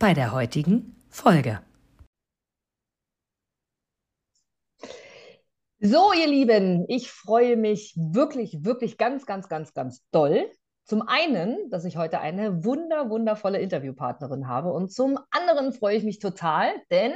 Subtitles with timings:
[0.00, 1.60] bei der heutigen Folge.
[5.78, 10.50] So, ihr Lieben, ich freue mich wirklich, wirklich ganz, ganz, ganz, ganz doll.
[10.84, 16.04] Zum einen, dass ich heute eine wunder, wundervolle Interviewpartnerin habe und zum anderen freue ich
[16.04, 17.12] mich total, denn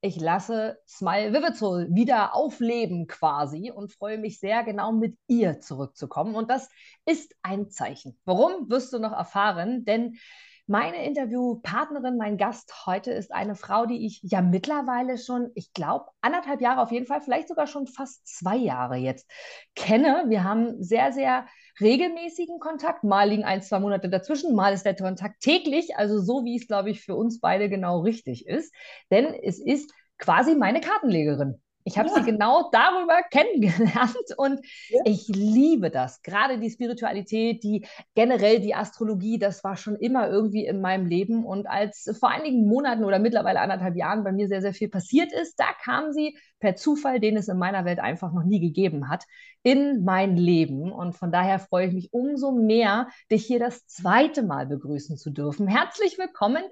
[0.00, 6.36] ich lasse Smile Vivital wieder aufleben quasi und freue mich sehr, genau mit ihr zurückzukommen.
[6.36, 6.68] Und das
[7.04, 8.16] ist ein Zeichen.
[8.24, 10.16] Warum, wirst du noch erfahren, denn
[10.66, 16.06] meine Interviewpartnerin, mein Gast heute ist eine Frau, die ich ja mittlerweile schon, ich glaube,
[16.20, 19.30] anderthalb Jahre auf jeden Fall, vielleicht sogar schon fast zwei Jahre jetzt
[19.76, 20.24] kenne.
[20.28, 21.46] Wir haben sehr, sehr
[21.80, 23.04] regelmäßigen Kontakt.
[23.04, 26.66] Mal liegen ein, zwei Monate dazwischen, mal ist der Kontakt täglich, also so wie es,
[26.66, 28.74] glaube ich, für uns beide genau richtig ist.
[29.10, 31.60] Denn es ist quasi meine Kartenlegerin.
[31.86, 32.14] Ich habe ja.
[32.16, 35.02] sie genau darüber kennengelernt und ja.
[35.04, 36.20] ich liebe das.
[36.22, 41.46] Gerade die Spiritualität, die generell die Astrologie, das war schon immer irgendwie in meinem Leben.
[41.46, 45.32] Und als vor einigen Monaten oder mittlerweile anderthalb Jahren bei mir sehr, sehr viel passiert
[45.32, 49.08] ist, da kam sie per Zufall, den es in meiner Welt einfach noch nie gegeben
[49.08, 49.24] hat,
[49.62, 50.90] in mein Leben.
[50.90, 55.30] Und von daher freue ich mich umso mehr, dich hier das zweite Mal begrüßen zu
[55.30, 55.68] dürfen.
[55.68, 56.64] Herzlich willkommen,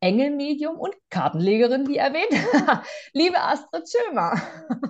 [0.00, 2.32] Engelmedium und Kartenlegerin, wie erwähnt,
[3.12, 4.40] liebe Astrid Schömer.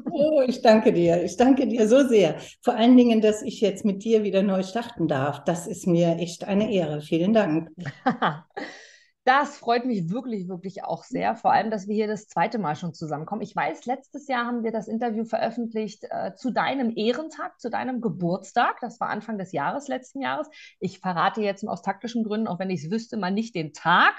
[0.08, 1.22] Oh, ich danke dir.
[1.24, 2.36] Ich danke dir so sehr.
[2.62, 5.42] Vor allen Dingen, dass ich jetzt mit dir wieder neu starten darf.
[5.44, 7.00] Das ist mir echt eine Ehre.
[7.00, 7.70] Vielen Dank.
[9.26, 11.34] Das freut mich wirklich, wirklich auch sehr.
[11.34, 13.40] Vor allem, dass wir hier das zweite Mal schon zusammenkommen.
[13.40, 18.02] Ich weiß, letztes Jahr haben wir das Interview veröffentlicht äh, zu deinem Ehrentag, zu deinem
[18.02, 18.80] Geburtstag.
[18.82, 20.50] Das war Anfang des Jahres, letzten Jahres.
[20.78, 24.12] Ich verrate jetzt aus taktischen Gründen, auch wenn ich es wüsste, mal nicht den Tag,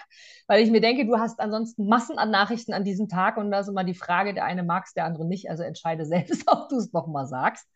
[0.48, 3.60] weil ich mir denke, du hast ansonsten Massen an Nachrichten an diesem Tag und da
[3.60, 5.52] ist immer die Frage, der eine mag es, der andere nicht.
[5.52, 7.68] Also entscheide selbst, ob du es nochmal sagst.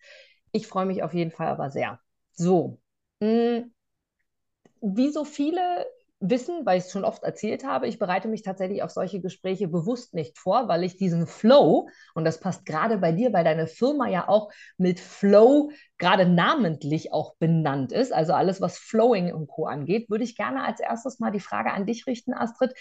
[0.52, 2.00] Ich freue mich auf jeden Fall aber sehr.
[2.32, 2.80] So.
[3.22, 3.72] Hm,
[4.82, 5.86] wie so viele
[6.20, 9.68] wissen, weil ich es schon oft erzählt habe, ich bereite mich tatsächlich auf solche Gespräche
[9.68, 13.68] bewusst nicht vor, weil ich diesen Flow, und das passt gerade bei dir, weil deine
[13.68, 19.48] Firma ja auch mit Flow gerade namentlich auch benannt ist, also alles, was Flowing und
[19.48, 19.66] Co.
[19.66, 22.74] angeht, würde ich gerne als erstes mal die Frage an dich richten, Astrid.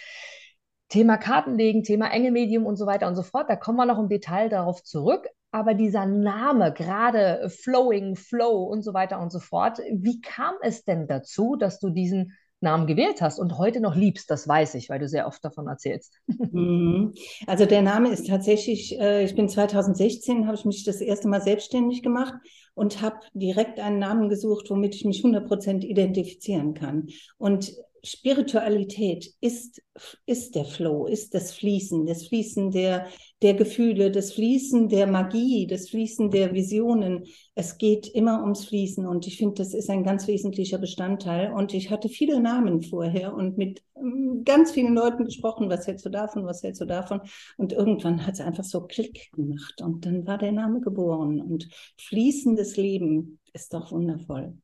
[0.89, 3.51] Thema Kartenlegen, Thema Engelmedium und so weiter und so fort.
[3.51, 5.29] Da kommen wir noch im Detail darauf zurück.
[5.51, 10.85] Aber dieser Name, gerade Flowing, Flow und so weiter und so fort, wie kam es
[10.85, 14.89] denn dazu, dass du diesen Namen gewählt hast und heute noch liebst, das weiß ich,
[14.89, 16.15] weil du sehr oft davon erzählst.
[16.51, 17.13] Mhm.
[17.47, 21.43] Also der Name ist tatsächlich, äh, ich bin 2016, habe ich mich das erste Mal
[21.43, 22.35] selbstständig gemacht
[22.75, 27.09] und habe direkt einen Namen gesucht, womit ich mich 100% identifizieren kann.
[27.37, 27.75] Und
[28.09, 29.83] Spiritualität ist,
[30.25, 33.07] ist der Flow, ist das Fließen, das Fließen der,
[33.43, 37.25] der Gefühle, das Fließen der Magie, das Fließen der Visionen.
[37.55, 41.53] Es geht immer ums Fließen und ich finde, das ist ein ganz wesentlicher Bestandteil.
[41.53, 46.07] Und ich hatte viele Namen vorher und mit ähm, ganz vielen Leuten gesprochen, was hältst
[46.07, 47.21] du davon, was hältst du davon?
[47.59, 51.41] Und irgendwann hat es einfach so Klick gemacht und dann war der Name geboren.
[51.43, 51.69] Und
[51.99, 54.57] fließendes Leben ist doch wundervoll.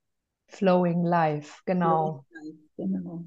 [0.48, 2.24] Flowing Life, genau.
[2.32, 3.24] Flowing life, genau.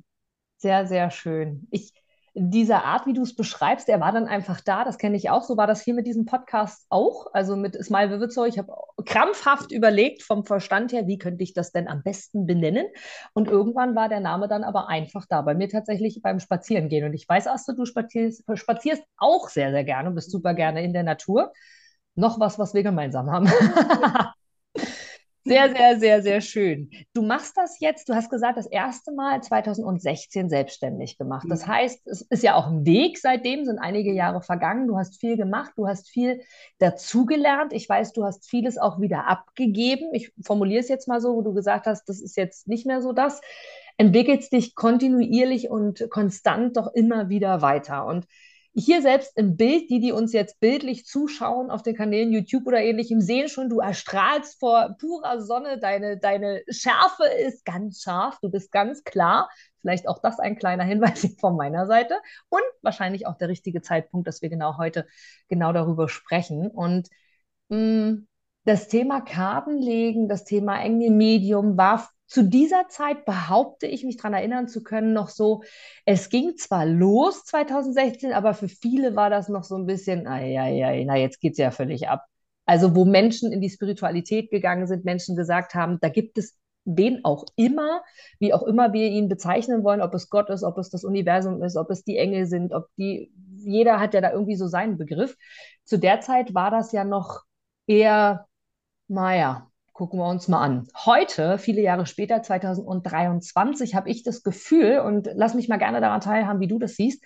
[0.58, 1.68] Sehr, sehr schön.
[1.72, 1.94] Ich,
[2.34, 4.84] dieser Art, wie du es beschreibst, der war dann einfach da.
[4.84, 5.44] Das kenne ich auch.
[5.44, 7.28] So war das hier mit diesem Podcast auch.
[7.34, 8.46] Also mit Smile Vivizow.
[8.48, 8.74] Ich habe
[9.06, 12.88] krampfhaft überlegt vom Verstand her, wie könnte ich das denn am besten benennen?
[13.34, 15.42] Und irgendwann war der Name dann aber einfach da.
[15.42, 17.06] Bei mir tatsächlich beim Spazierengehen.
[17.06, 20.84] Und ich weiß, Astrid, du spazierst, spazierst auch sehr, sehr gerne und bist super gerne
[20.84, 21.54] in der Natur.
[22.16, 23.48] Noch was, was wir gemeinsam haben.
[25.48, 26.90] Sehr, sehr, sehr, sehr schön.
[27.14, 31.46] Du machst das jetzt, du hast gesagt, das erste Mal 2016 selbstständig gemacht.
[31.50, 31.72] Das mhm.
[31.72, 34.88] heißt, es ist ja auch ein Weg seitdem, sind einige Jahre vergangen.
[34.88, 36.42] Du hast viel gemacht, du hast viel
[36.80, 37.74] dazugelernt.
[37.74, 40.14] Ich weiß, du hast vieles auch wieder abgegeben.
[40.14, 43.02] Ich formuliere es jetzt mal so, wo du gesagt hast, das ist jetzt nicht mehr
[43.02, 43.42] so das.
[43.98, 48.06] Entwickelst dich kontinuierlich und konstant doch immer wieder weiter.
[48.06, 48.28] Und
[48.80, 52.80] hier selbst im Bild, die, die uns jetzt bildlich zuschauen auf den Kanälen YouTube oder
[52.80, 58.52] ähnlichem, sehen schon, du erstrahlst vor purer Sonne, deine, deine Schärfe ist ganz scharf, du
[58.52, 59.50] bist ganz klar.
[59.82, 62.20] Vielleicht auch das ein kleiner Hinweis von meiner Seite
[62.50, 65.08] und wahrscheinlich auch der richtige Zeitpunkt, dass wir genau heute
[65.48, 66.68] genau darüber sprechen.
[66.68, 67.10] Und
[67.70, 68.28] mh, mm,
[68.66, 74.34] das Thema Kartenlegen, das Thema enge Medium war zu dieser Zeit behaupte ich mich daran
[74.34, 75.64] erinnern zu können, noch so,
[76.06, 80.60] es ging zwar los 2016, aber für viele war das noch so ein bisschen, ai,
[80.60, 82.26] ai, ai, na, jetzt geht es ja völlig ab.
[82.66, 87.24] Also wo Menschen in die Spiritualität gegangen sind, Menschen gesagt haben, da gibt es wen
[87.24, 88.02] auch immer,
[88.40, 91.62] wie auch immer wir ihn bezeichnen wollen, ob es Gott ist, ob es das Universum
[91.64, 94.98] ist, ob es die Engel sind, ob die, jeder hat ja da irgendwie so seinen
[94.98, 95.36] Begriff.
[95.84, 97.44] Zu der Zeit war das ja noch
[97.88, 98.48] eher,
[99.08, 100.88] naja, gucken wir uns mal an.
[101.06, 106.22] Heute, viele Jahre später, 2023, habe ich das Gefühl, und lass mich mal gerne daran
[106.22, 107.24] teilhaben, wie du das siehst,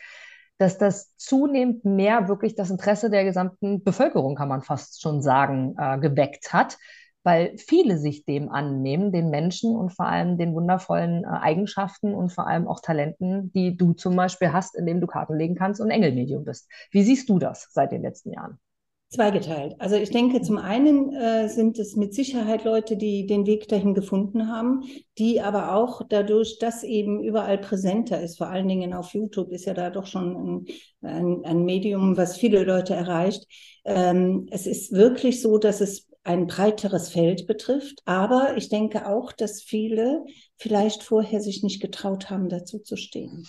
[0.57, 5.75] dass das zunehmend mehr wirklich das Interesse der gesamten Bevölkerung, kann man fast schon sagen,
[5.77, 6.77] äh, geweckt hat,
[7.23, 12.31] weil viele sich dem annehmen, den Menschen und vor allem den wundervollen äh, Eigenschaften und
[12.31, 15.91] vor allem auch Talenten, die du zum Beispiel hast, indem du Karten legen kannst und
[15.91, 16.71] Engelmedium bist.
[16.91, 18.59] Wie siehst du das seit den letzten Jahren?
[19.11, 19.75] Zweigeteilt.
[19.77, 23.93] Also ich denke, zum einen äh, sind es mit Sicherheit Leute, die den Weg dahin
[23.93, 24.83] gefunden haben,
[25.17, 29.65] die aber auch dadurch, dass eben überall präsenter ist, vor allen Dingen auf YouTube ist
[29.65, 30.65] ja da doch schon ein,
[31.01, 33.45] ein, ein Medium, was viele Leute erreicht.
[33.83, 37.99] Ähm, es ist wirklich so, dass es ein breiteres Feld betrifft.
[38.05, 40.23] Aber ich denke auch, dass viele
[40.55, 43.45] vielleicht vorher sich nicht getraut haben, dazu zu stehen.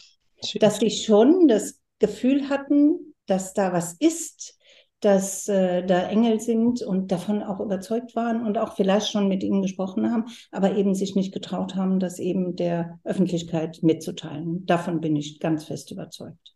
[0.58, 4.58] Dass sie schon das Gefühl hatten, dass da was ist,
[5.02, 9.42] dass äh, da Engel sind und davon auch überzeugt waren und auch vielleicht schon mit
[9.42, 14.64] ihnen gesprochen haben, aber eben sich nicht getraut haben, das eben der Öffentlichkeit mitzuteilen.
[14.64, 16.54] Davon bin ich ganz fest überzeugt.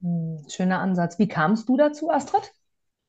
[0.00, 1.18] Hm, schöner Ansatz.
[1.18, 2.52] Wie kamst du dazu, Astrid?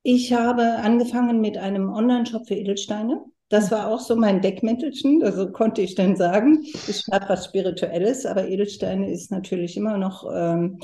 [0.02, 3.24] Ich habe angefangen mit einem Online-Shop für Edelsteine.
[3.50, 6.64] Das war auch so mein Deckmäntelchen, also konnte ich dann sagen.
[6.64, 10.80] Ich habe was Spirituelles, aber Edelsteine ist natürlich immer noch ähm,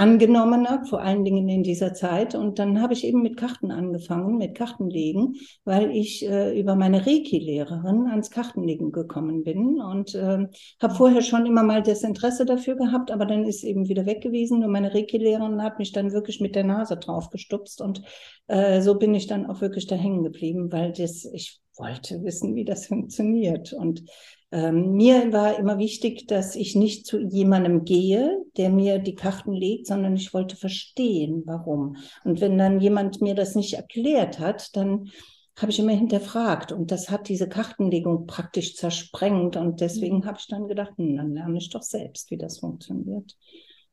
[0.00, 2.34] angenommener, vor allen Dingen in dieser Zeit.
[2.34, 5.34] Und dann habe ich eben mit Karten angefangen, mit Kartenlegen,
[5.64, 10.46] weil ich äh, über meine Reiki-Lehrerin ans Kartenlegen gekommen bin und äh,
[10.80, 14.22] habe vorher schon immer mal das Interesse dafür gehabt, aber dann ist eben wieder weg
[14.22, 14.64] gewesen.
[14.64, 18.02] Und meine Reiki-Lehrerin hat mich dann wirklich mit der Nase drauf gestupst und
[18.46, 22.54] äh, so bin ich dann auch wirklich da hängen geblieben, weil das, ich wollte wissen,
[22.54, 23.72] wie das funktioniert.
[23.72, 24.04] Und
[24.52, 29.52] ähm, mir war immer wichtig, dass ich nicht zu jemandem gehe, der mir die Karten
[29.52, 31.96] legt, sondern ich wollte verstehen, warum.
[32.24, 35.10] Und wenn dann jemand mir das nicht erklärt hat, dann
[35.56, 40.24] habe ich immer hinterfragt und das hat diese Kartenlegung praktisch zersprengt und deswegen mhm.
[40.24, 43.36] habe ich dann gedacht, hm, dann lerne ich doch selbst, wie das funktioniert.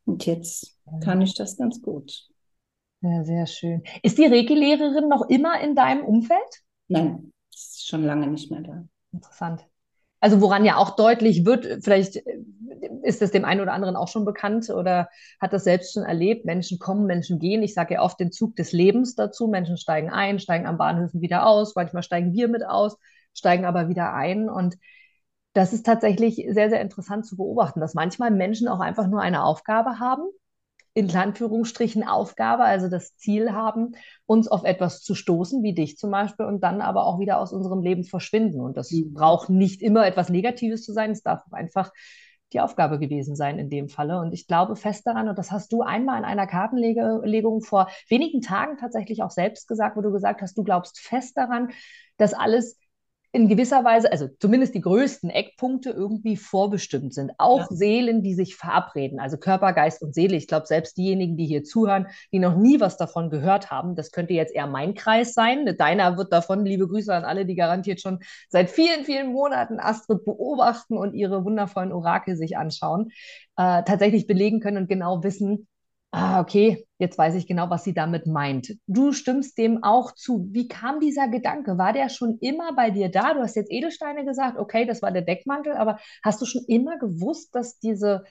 [0.06, 2.30] Und jetzt kann ich das ganz gut.
[3.01, 3.83] Ja, sehr schön.
[4.01, 6.63] Ist die Reiki-Lehrerin noch immer in deinem Umfeld?
[6.88, 7.33] Nein,
[7.88, 8.84] schon lange nicht mehr da.
[9.12, 9.66] Interessant.
[10.19, 12.24] Also woran ja auch deutlich wird, vielleicht
[13.04, 16.45] ist es dem einen oder anderen auch schon bekannt oder hat das selbst schon erlebt,
[16.45, 17.62] Menschen kommen, Menschen gehen.
[17.62, 19.48] Ich sage ja oft den Zug des Lebens dazu.
[19.48, 22.98] Menschen steigen ein, steigen am Bahnhöfen wieder aus, manchmal steigen wir mit aus,
[23.34, 24.50] steigen aber wieder ein.
[24.50, 24.78] Und
[25.54, 29.44] das ist tatsächlich sehr, sehr interessant zu beobachten, dass manchmal Menschen auch einfach nur eine
[29.44, 30.24] Aufgabe haben
[30.97, 33.91] in Anführungsstrichen Aufgabe, also das Ziel haben,
[34.25, 37.53] uns auf etwas zu stoßen, wie dich zum Beispiel, und dann aber auch wieder aus
[37.53, 38.61] unserem Leben verschwinden.
[38.61, 39.13] Und das mhm.
[39.13, 41.91] braucht nicht immer etwas Negatives zu sein, es darf einfach
[42.51, 44.19] die Aufgabe gewesen sein in dem Falle.
[44.19, 48.41] Und ich glaube fest daran, und das hast du einmal in einer Kartenlegung vor wenigen
[48.41, 51.69] Tagen tatsächlich auch selbst gesagt, wo du gesagt hast, du glaubst fest daran,
[52.17, 52.79] dass alles
[53.38, 57.34] in gewisser Weise, also zumindest die größten Eckpunkte irgendwie vorbestimmt sind.
[57.38, 57.68] Auch ja.
[57.69, 60.36] Seelen, die sich verabreden, also Körper, Geist und Seele.
[60.36, 64.11] Ich glaube, selbst diejenigen, die hier zuhören, die noch nie was davon gehört haben, das
[64.11, 65.71] könnte jetzt eher mein Kreis sein.
[65.78, 70.26] Deiner wird davon, liebe Grüße an alle, die garantiert schon seit vielen, vielen Monaten Astrid
[70.26, 73.11] beobachten und ihre wundervollen Orakel sich anschauen,
[73.56, 75.68] äh, tatsächlich belegen können und genau wissen,
[76.11, 78.76] ah, okay, jetzt weiß ich genau, was sie damit meint.
[78.87, 80.47] Du stimmst dem auch zu.
[80.52, 81.78] Wie kam dieser Gedanke?
[81.78, 83.33] War der schon immer bei dir da?
[83.33, 86.97] Du hast jetzt Edelsteine gesagt, okay, das war der Deckmantel, aber hast du schon immer
[86.97, 88.23] gewusst, dass diese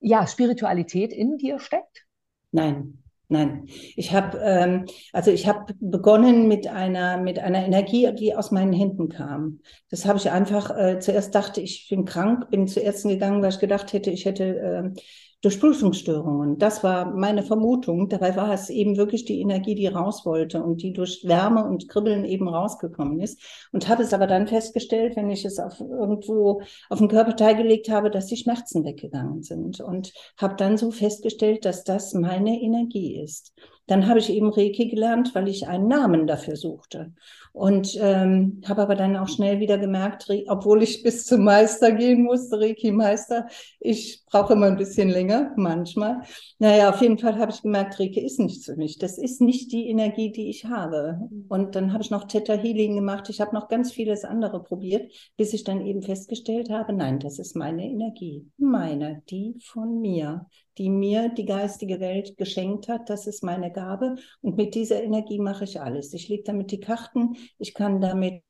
[0.00, 2.04] ja, Spiritualität in dir steckt?
[2.52, 3.64] Nein, Nein,
[3.96, 8.74] ich habe ähm, also ich habe begonnen mit einer mit einer Energie, die aus meinen
[8.74, 9.60] Händen kam.
[9.88, 13.48] Das habe ich einfach äh, zuerst dachte ich bin krank, bin zu Ärzten gegangen, weil
[13.48, 15.00] ich gedacht hätte, ich hätte äh,
[15.44, 16.58] Durchblutungsstörungen.
[16.58, 18.08] Das war meine Vermutung.
[18.08, 21.88] Dabei war es eben wirklich die Energie, die raus wollte und die durch Wärme und
[21.88, 23.40] Kribbeln eben rausgekommen ist.
[23.70, 27.90] Und habe es aber dann festgestellt, wenn ich es auf irgendwo auf den Körperteil gelegt
[27.90, 29.80] habe, dass die Schmerzen weggegangen sind.
[29.80, 33.52] Und habe dann so festgestellt, dass das meine Energie ist.
[33.86, 37.12] dann habe ich eben Reiki gelernt, weil ich einen Namen dafür suchte.
[37.54, 42.24] Und ähm, habe aber dann auch schnell wieder gemerkt, obwohl ich bis zum Meister gehen
[42.24, 43.46] musste, Reiki-Meister,
[43.78, 46.22] ich brauche immer ein bisschen länger, manchmal.
[46.58, 48.98] Naja, auf jeden Fall habe ich gemerkt, Reiki ist nichts für mich.
[48.98, 51.20] Das ist nicht die Energie, die ich habe.
[51.48, 53.30] Und dann habe ich noch Theta Healing gemacht.
[53.30, 57.38] Ich habe noch ganz vieles andere probiert, bis ich dann eben festgestellt habe, nein, das
[57.38, 58.50] ist meine Energie.
[58.58, 63.08] Meine, die von mir die mir die geistige Welt geschenkt hat.
[63.08, 64.16] Das ist meine Gabe.
[64.40, 66.12] Und mit dieser Energie mache ich alles.
[66.14, 67.36] Ich lege damit die Karten.
[67.58, 68.42] Ich kann damit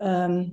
[0.00, 0.52] ähm,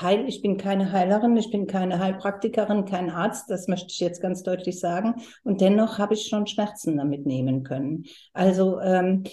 [0.00, 0.24] heil.
[0.28, 3.50] Ich bin keine Heilerin, ich bin keine Heilpraktikerin, kein Arzt.
[3.50, 5.22] Das möchte ich jetzt ganz deutlich sagen.
[5.44, 8.04] Und dennoch habe ich schon Schmerzen damit nehmen können.
[8.32, 9.24] Also ähm,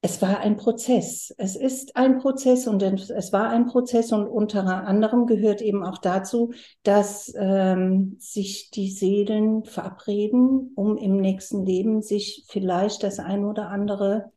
[0.00, 1.34] es war ein Prozess.
[1.38, 5.98] Es ist ein Prozess und es war ein Prozess und unter anderem gehört eben auch
[5.98, 6.52] dazu,
[6.84, 13.70] dass ähm, sich die Seelen verabreden, um im nächsten Leben sich vielleicht das ein oder
[13.70, 14.30] andere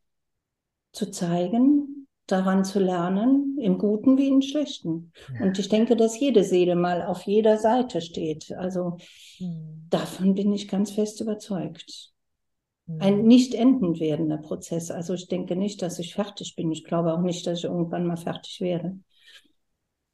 [0.92, 5.12] zu zeigen, daran zu lernen, im Guten wie im Schlechten.
[5.34, 5.46] Ja.
[5.46, 8.52] Und ich denke, dass jede Seele mal auf jeder Seite steht.
[8.52, 8.98] Also
[9.38, 9.86] mhm.
[9.90, 12.12] davon bin ich ganz fest überzeugt
[12.98, 13.26] ein mhm.
[13.26, 14.90] nicht enden werdender Prozess.
[14.90, 16.70] Also ich denke nicht, dass ich fertig bin.
[16.72, 18.98] Ich glaube auch nicht, dass ich irgendwann mal fertig werde.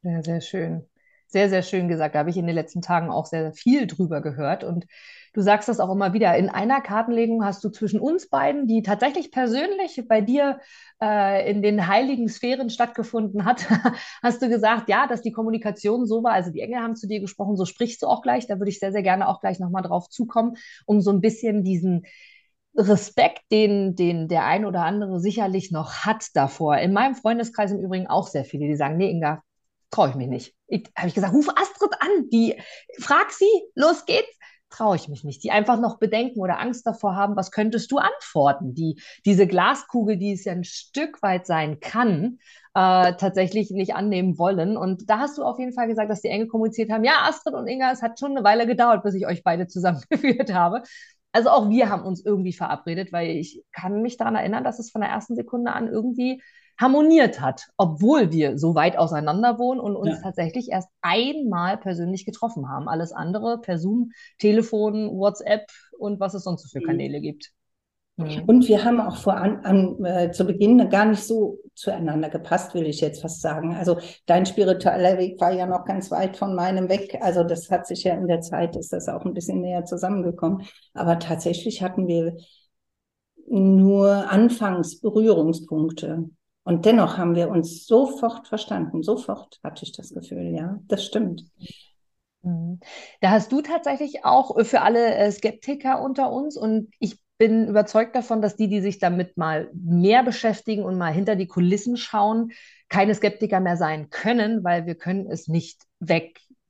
[0.03, 0.87] Ja, sehr schön.
[1.27, 2.15] Sehr, sehr schön gesagt.
[2.15, 4.63] Da habe ich in den letzten Tagen auch sehr, sehr viel drüber gehört.
[4.63, 4.85] Und
[5.33, 6.35] du sagst das auch immer wieder.
[6.37, 10.59] In einer Kartenlegung hast du zwischen uns beiden, die tatsächlich persönlich bei dir
[11.01, 13.65] äh, in den heiligen Sphären stattgefunden hat,
[14.23, 16.33] hast du gesagt, ja, dass die Kommunikation so war.
[16.33, 18.47] Also die Engel haben zu dir gesprochen, so sprichst du auch gleich.
[18.47, 20.55] Da würde ich sehr, sehr gerne auch gleich nochmal drauf zukommen,
[20.85, 22.05] um so ein bisschen diesen
[22.75, 26.77] Respekt, den, den der ein oder andere sicherlich noch hat davor.
[26.77, 29.43] In meinem Freundeskreis im Übrigen auch sehr viele, die sagen, nee, Inga,
[29.91, 30.55] traue ich mich nicht.
[30.95, 32.61] Habe ich gesagt, ruf Astrid an, die,
[32.99, 34.37] frag sie, los geht's.
[34.69, 35.43] Traue ich mich nicht.
[35.43, 38.73] Die einfach noch Bedenken oder Angst davor haben, was könntest du antworten?
[38.75, 42.39] Die, diese Glaskugel, die es ja ein Stück weit sein kann,
[42.75, 44.77] äh, tatsächlich nicht annehmen wollen.
[44.77, 47.55] Und da hast du auf jeden Fall gesagt, dass die Engel kommuniziert haben, ja, Astrid
[47.55, 50.83] und Inga, es hat schon eine Weile gedauert, bis ich euch beide zusammengeführt habe
[51.31, 54.91] also auch wir haben uns irgendwie verabredet, weil ich kann mich daran erinnern, dass es
[54.91, 56.41] von der ersten Sekunde an irgendwie
[56.79, 60.21] harmoniert hat, obwohl wir so weit auseinander wohnen und uns ja.
[60.21, 62.87] tatsächlich erst einmal persönlich getroffen haben.
[62.87, 65.67] Alles andere per Zoom, Telefon, WhatsApp
[65.97, 66.87] und was es sonst so für mhm.
[66.87, 67.51] Kanäle gibt.
[68.15, 68.43] Mhm.
[68.47, 72.73] Und wir haben auch vor an, an äh, zu Beginn gar nicht so zueinander gepasst,
[72.73, 73.75] will ich jetzt fast sagen.
[73.75, 77.19] Also dein spiritueller Weg war ja noch ganz weit von meinem weg.
[77.21, 80.63] Also das hat sich ja in der Zeit, ist das auch ein bisschen näher zusammengekommen.
[80.93, 82.37] Aber tatsächlich hatten wir
[83.47, 86.29] nur anfangs Berührungspunkte.
[86.63, 89.01] Und dennoch haben wir uns sofort verstanden.
[89.01, 91.45] Sofort hatte ich das Gefühl, ja, das stimmt.
[92.41, 92.79] Mhm.
[93.21, 98.15] Da hast du tatsächlich auch für alle äh, Skeptiker unter uns und ich bin überzeugt
[98.15, 102.51] davon, dass die, die sich damit mal mehr beschäftigen und mal hinter die Kulissen schauen,
[102.89, 105.83] keine Skeptiker mehr sein können, weil wir können es nicht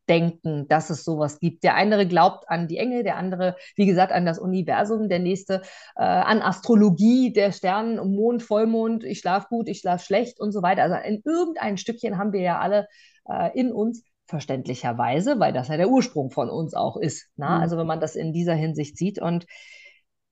[0.09, 1.63] wegdenken, dass es sowas gibt.
[1.63, 5.61] Der eine glaubt an die Engel, der andere, wie gesagt, an das Universum, der nächste
[5.95, 10.61] äh, an Astrologie, der Sternen, Mond, Vollmond, ich schlafe gut, ich schlafe schlecht und so
[10.61, 10.83] weiter.
[10.83, 12.87] Also in irgendein Stückchen haben wir ja alle
[13.29, 17.29] äh, in uns verständlicherweise, weil das ja der Ursprung von uns auch ist.
[17.37, 17.45] Ne?
[17.45, 17.51] Mhm.
[17.51, 19.45] Also wenn man das in dieser Hinsicht sieht und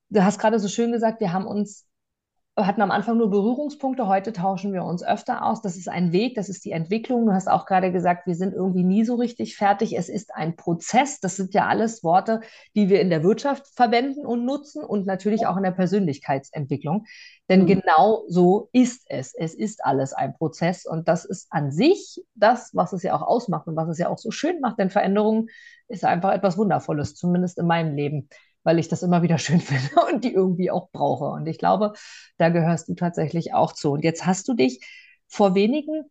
[0.10, 1.87] du hast gerade so schön gesagt, wir haben uns,
[2.58, 5.62] hatten am Anfang nur Berührungspunkte, heute tauschen wir uns öfter aus.
[5.62, 7.28] Das ist ein Weg, das ist die Entwicklung.
[7.28, 9.96] Du hast auch gerade gesagt, wir sind irgendwie nie so richtig fertig.
[9.96, 11.20] Es ist ein Prozess.
[11.20, 12.42] Das sind ja alles Worte,
[12.76, 17.06] die wir in der Wirtschaft verwenden und nutzen und natürlich auch in der Persönlichkeitsentwicklung.
[17.48, 17.68] Denn mhm.
[17.68, 19.36] genau so ist es.
[19.36, 23.22] Es ist alles ein Prozess und das ist an sich das, was es ja auch
[23.22, 24.80] ausmacht und was es ja auch so schön macht.
[24.80, 25.48] Denn Veränderung
[25.88, 28.30] ist einfach etwas Wundervolles, zumindest in meinem Leben
[28.68, 31.30] weil ich das immer wieder schön finde und die irgendwie auch brauche.
[31.30, 31.94] Und ich glaube,
[32.38, 33.92] da gehörst du tatsächlich auch zu.
[33.92, 34.86] Und jetzt hast du dich
[35.30, 36.04] vor wenigen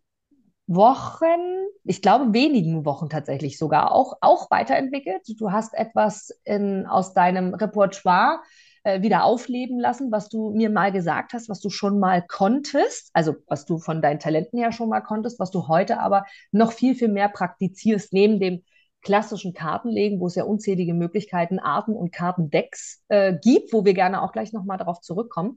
[0.67, 5.23] Wochen, ich glaube wenigen Wochen tatsächlich sogar auch, auch weiterentwickelt.
[5.39, 8.41] Du hast etwas in, aus deinem Repertoire
[8.85, 13.11] äh, wieder aufleben lassen, was du mir mal gesagt hast, was du schon mal konntest,
[13.13, 16.73] also was du von deinen Talenten her schon mal konntest, was du heute aber noch
[16.73, 18.65] viel, viel mehr praktizierst, neben dem
[19.07, 24.21] klassischen Kartenlegen, wo es ja unzählige Möglichkeiten, Arten und Kartendecks äh, gibt, wo wir gerne
[24.21, 25.55] auch gleich nochmal darauf zurückkommen.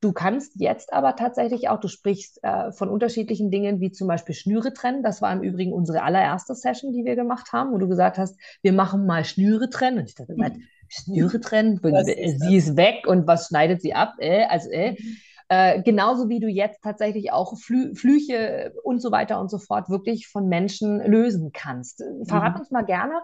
[0.00, 4.34] Du kannst jetzt aber tatsächlich auch, du sprichst äh, von unterschiedlichen Dingen, wie zum Beispiel
[4.34, 5.02] Schnüre trennen.
[5.02, 8.38] Das war im Übrigen unsere allererste Session, die wir gemacht haben, wo du gesagt hast,
[8.62, 9.98] wir machen mal Schnüre trennen.
[9.98, 10.62] Und ich dachte, mhm.
[10.88, 14.14] Schnüre trennen, sie ist weg und was schneidet sie ab?
[14.18, 14.92] Äh, also, äh.
[14.92, 15.16] Mhm.
[15.48, 19.88] Äh, genauso wie du jetzt tatsächlich auch Flü Flüche und so weiter und so fort
[19.88, 22.04] wirklich von Menschen lösen kannst.
[22.24, 22.60] Verrat mhm.
[22.60, 23.14] uns mal gerne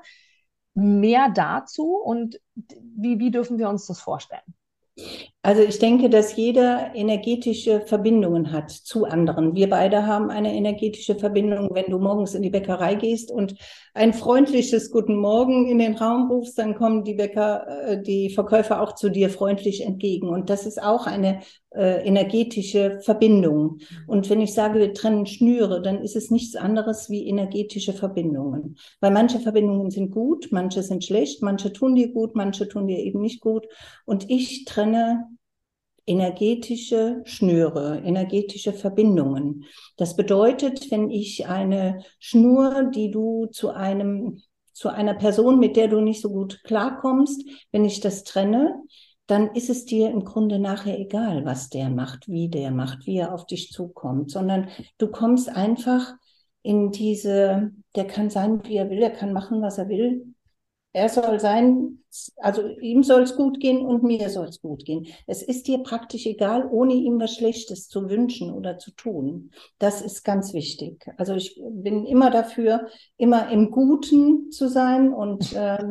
[0.74, 2.40] mehr dazu und
[2.96, 4.42] wie, wie dürfen wir uns das vorstellen?
[5.42, 9.54] Also ich denke, dass jeder energetische Verbindungen hat zu anderen.
[9.54, 11.70] Wir beide haben eine energetische Verbindung.
[11.72, 13.56] Wenn du morgens in die Bäckerei gehst und
[13.92, 18.80] ein freundliches Guten Morgen in den Raum rufst, dann kommen die Bäcker, äh, die Verkäufer
[18.80, 20.28] auch zu dir freundlich entgegen.
[20.28, 21.40] Und das ist auch eine
[21.74, 23.78] äh, energetische Verbindung.
[24.06, 28.76] Und wenn ich sage, wir trennen Schnüre, dann ist es nichts anderes wie energetische Verbindungen.
[29.00, 32.98] Weil manche Verbindungen sind gut, manche sind schlecht, manche tun dir gut, manche tun dir
[32.98, 33.66] eben nicht gut.
[34.04, 35.26] Und ich trenne
[36.06, 39.64] energetische Schnüre, energetische Verbindungen.
[39.96, 45.88] Das bedeutet, wenn ich eine Schnur, die du zu einem, zu einer Person, mit der
[45.88, 48.82] du nicht so gut klarkommst, wenn ich das trenne,
[49.26, 53.16] dann ist es dir im Grunde nachher egal, was der macht, wie der macht, wie
[53.16, 56.14] er auf dich zukommt, sondern du kommst einfach
[56.62, 60.33] in diese, der kann sein, wie er will, er kann machen, was er will,
[60.94, 61.98] er soll sein,
[62.36, 65.08] also ihm soll es gut gehen und mir soll es gut gehen.
[65.26, 69.50] Es ist dir praktisch egal, ohne ihm was Schlechtes zu wünschen oder zu tun.
[69.80, 71.04] Das ist ganz wichtig.
[71.16, 72.86] Also ich bin immer dafür,
[73.16, 75.82] immer im Guten zu sein und äh,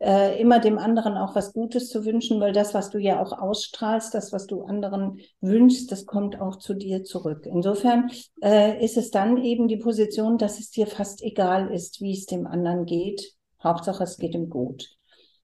[0.00, 3.32] äh, immer dem anderen auch was Gutes zu wünschen, weil das, was du ja auch
[3.32, 7.44] ausstrahlst, das, was du anderen wünschst, das kommt auch zu dir zurück.
[7.44, 8.10] Insofern
[8.42, 12.24] äh, ist es dann eben die Position, dass es dir fast egal ist, wie es
[12.24, 14.96] dem anderen geht Hauptsache, es geht ihm gut.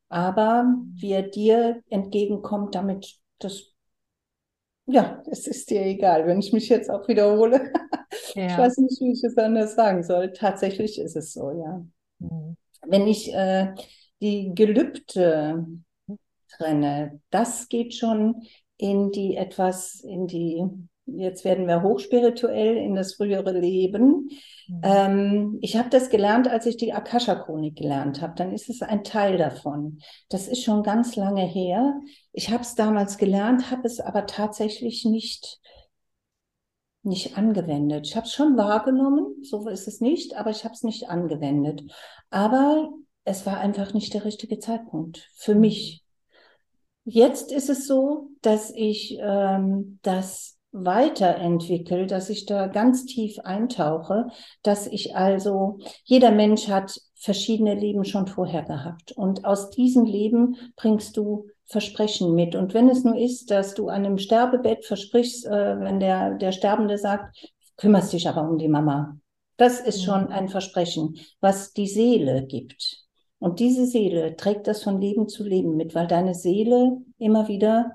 [0.09, 3.73] Aber wie er dir entgegenkommt, damit das,
[4.87, 7.73] ja, es ist dir egal, wenn ich mich jetzt auch wiederhole.
[8.35, 8.47] Ja.
[8.47, 10.33] Ich weiß nicht, wie ich es anders sagen soll.
[10.33, 11.85] Tatsächlich ist es so, ja.
[12.21, 12.57] Mhm.
[12.87, 13.75] Wenn ich äh,
[14.21, 15.67] die Gelübde
[16.49, 18.43] trenne, das geht schon
[18.77, 20.65] in die etwas, in die
[21.07, 24.29] jetzt werden wir hochspirituell in das frühere Leben.
[24.69, 24.81] Mhm.
[24.83, 28.35] Ähm, ich habe das gelernt, als ich die Akasha-Chronik gelernt habe.
[28.37, 29.99] Dann ist es ein Teil davon.
[30.29, 32.01] Das ist schon ganz lange her.
[32.33, 35.61] Ich habe es damals gelernt, habe es aber tatsächlich nicht
[37.07, 38.07] nicht angewendet.
[38.07, 41.83] Ich habe es schon wahrgenommen, so ist es nicht, aber ich habe es nicht angewendet.
[42.31, 42.95] Aber
[43.25, 46.03] es war einfach nicht der richtige Zeitpunkt für mich.
[47.05, 54.27] Jetzt ist es so, dass ich ähm, das weiterentwickle, dass ich da ganz tief eintauche,
[54.63, 59.13] dass ich also, jeder Mensch hat verschiedene Leben schon vorher gehabt.
[59.13, 62.57] Und aus diesem Leben bringst du Versprechen mit.
[62.57, 66.53] Und wenn es nur ist, dass du an einem Sterbebett versprichst, äh, wenn der, der
[66.53, 69.19] Sterbende sagt, kümmerst dich aber um die Mama.
[69.57, 73.05] Das ist schon ein Versprechen, was die Seele gibt.
[73.39, 77.93] Und diese Seele trägt das von Leben zu Leben mit, weil deine Seele immer wieder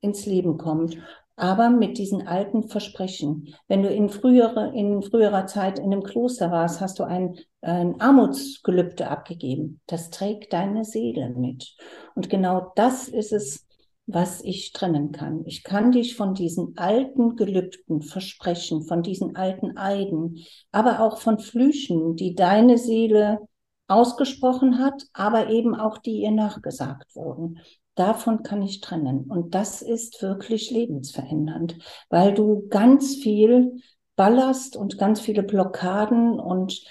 [0.00, 0.96] ins Leben kommt
[1.38, 3.54] aber mit diesen alten Versprechen.
[3.68, 8.00] Wenn du in, frühere, in früherer Zeit in einem Kloster warst, hast du ein, ein
[8.00, 9.80] Armutsgelübde abgegeben.
[9.86, 11.76] Das trägt deine Seele mit.
[12.14, 13.66] Und genau das ist es,
[14.06, 15.44] was ich trennen kann.
[15.46, 20.38] Ich kann dich von diesen alten Gelübden versprechen, von diesen alten Eiden,
[20.72, 23.38] aber auch von Flüchen, die deine Seele
[23.86, 27.60] ausgesprochen hat, aber eben auch die ihr nachgesagt wurden
[27.98, 29.24] davon kann ich trennen.
[29.24, 33.80] Und das ist wirklich lebensverändernd, weil du ganz viel
[34.16, 36.82] Ballast und ganz viele Blockaden und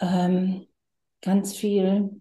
[0.00, 0.66] ähm,
[1.20, 2.20] ganz viel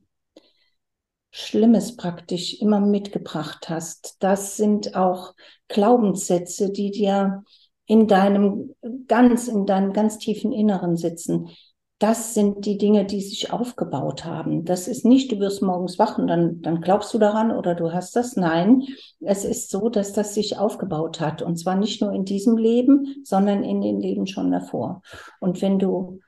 [1.32, 4.18] Schlimmes praktisch immer mitgebracht hast.
[4.20, 5.36] Das sind auch
[5.68, 7.44] Glaubenssätze, die dir
[7.86, 8.76] in deinem
[9.08, 11.50] ganz, in deinem ganz tiefen Inneren sitzen
[12.00, 14.64] das sind die Dinge, die sich aufgebaut haben.
[14.64, 17.92] Das ist nicht, du wirst morgens wach und dann, dann glaubst du daran oder du
[17.92, 18.38] hast das.
[18.38, 18.86] Nein,
[19.20, 21.42] es ist so, dass das sich aufgebaut hat.
[21.42, 25.02] Und zwar nicht nur in diesem Leben, sondern in den Leben schon davor.
[25.42, 26.22] Und wenn du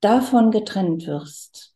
[0.00, 1.74] davon getrennt wirst,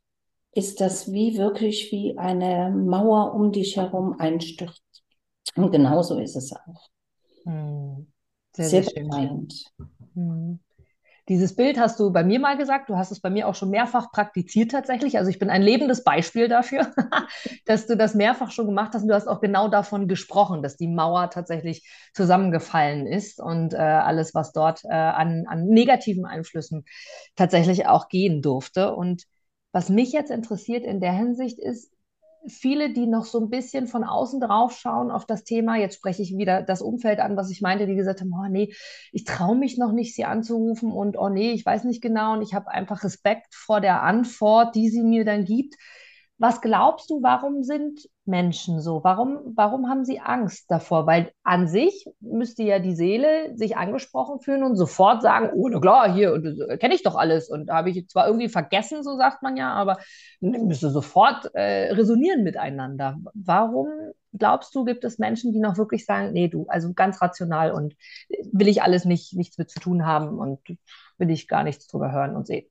[0.55, 5.03] ist das wie wirklich wie eine Mauer um dich herum einstürzt.
[5.57, 6.89] Und genauso ist es auch.
[7.45, 8.07] Hm.
[8.55, 9.65] Sehr, sehr, sehr befreiend.
[10.15, 10.61] Hm.
[11.33, 13.71] Dieses Bild hast du bei mir mal gesagt, du hast es bei mir auch schon
[13.71, 15.17] mehrfach praktiziert tatsächlich.
[15.17, 16.93] Also ich bin ein lebendes Beispiel dafür,
[17.65, 20.77] dass du das mehrfach schon gemacht hast und du hast auch genau davon gesprochen, dass
[20.77, 26.85] die Mauer tatsächlich zusammengefallen ist und äh, alles, was dort äh, an, an negativen Einflüssen
[27.35, 28.95] tatsächlich auch gehen durfte.
[28.95, 29.25] Und
[29.73, 31.91] was mich jetzt interessiert in der Hinsicht ist,
[32.47, 35.77] viele, die noch so ein bisschen von außen drauf schauen auf das Thema.
[35.77, 38.75] Jetzt spreche ich wieder das Umfeld an, was ich meinte, die gesagt haben, oh nee,
[39.13, 42.43] ich traue mich noch nicht, sie anzurufen und oh nee, ich weiß nicht genau und
[42.43, 45.77] ich habe einfach Respekt vor der Antwort, die sie mir dann gibt.
[46.39, 49.03] Was glaubst du, warum sind Menschen so?
[49.03, 51.07] Warum, warum haben sie Angst davor?
[51.07, 55.81] Weil an sich müsste ja die Seele sich angesprochen fühlen und sofort sagen, oh, na
[55.81, 57.49] klar, hier, äh, kenne ich doch alles.
[57.49, 59.99] Und habe ich zwar irgendwie vergessen, so sagt man ja, aber
[60.41, 63.19] müsste sofort äh, resonieren miteinander.
[63.35, 63.89] Warum
[64.33, 67.95] glaubst du, gibt es Menschen, die noch wirklich sagen, nee, du, also ganz rational und
[68.53, 70.61] will ich alles nicht, nichts mit zu tun haben und
[71.19, 72.67] will ich gar nichts drüber hören und sehen?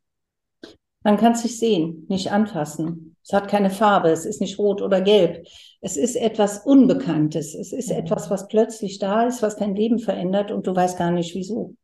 [1.04, 3.16] Man kann es nicht sehen, nicht anfassen.
[3.24, 5.46] Es hat keine Farbe, es ist nicht rot oder gelb.
[5.82, 7.54] Es ist etwas Unbekanntes.
[7.56, 7.98] Es ist mhm.
[7.98, 11.76] etwas, was plötzlich da ist, was dein Leben verändert und du weißt gar nicht wieso.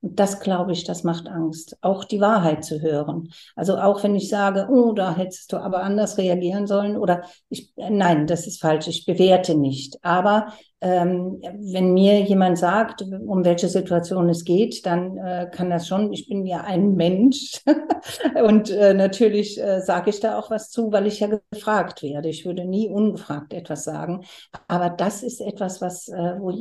[0.00, 3.30] Und das glaube ich, das macht Angst, auch die Wahrheit zu hören.
[3.56, 7.72] Also auch wenn ich sage, oh, da hättest du aber anders reagieren sollen oder ich,
[7.76, 9.98] nein, das ist falsch, ich bewerte nicht.
[10.02, 15.88] Aber ähm, wenn mir jemand sagt, um welche Situation es geht, dann äh, kann das
[15.88, 17.60] schon, ich bin ja ein Mensch
[18.46, 22.28] und äh, natürlich äh, sage ich da auch was zu, weil ich ja gefragt werde.
[22.28, 24.24] Ich würde nie ungefragt etwas sagen.
[24.68, 26.52] Aber das ist etwas, was, äh, wo,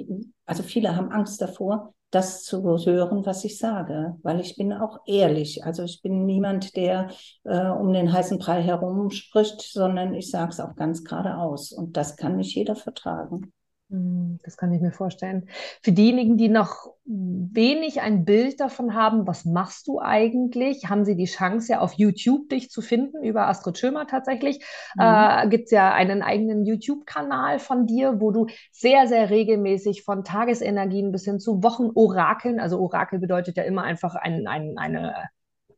[0.47, 4.99] also viele haben Angst davor, das zu hören, was ich sage, weil ich bin auch
[5.05, 5.65] ehrlich.
[5.65, 7.09] Also ich bin niemand, der
[7.43, 11.71] äh, um den heißen Brei herum spricht, sondern ich sage es auch ganz geradeaus.
[11.71, 13.51] Und das kann nicht jeder vertragen.
[13.89, 15.47] Hm, das kann ich mir vorstellen.
[15.81, 21.15] Für diejenigen, die noch wenig ein Bild davon haben, was machst du eigentlich, haben sie
[21.15, 24.59] die Chance, ja auf YouTube dich zu finden, über Astrid Schömer tatsächlich.
[24.95, 25.03] Mhm.
[25.03, 30.25] Äh, Gibt es ja einen eigenen YouTube-Kanal von dir, wo du sehr, sehr regelmäßig von
[30.25, 35.29] Tagesenergien bis hin zu Wochenorakeln, also Orakel bedeutet ja immer einfach ein, ein, eine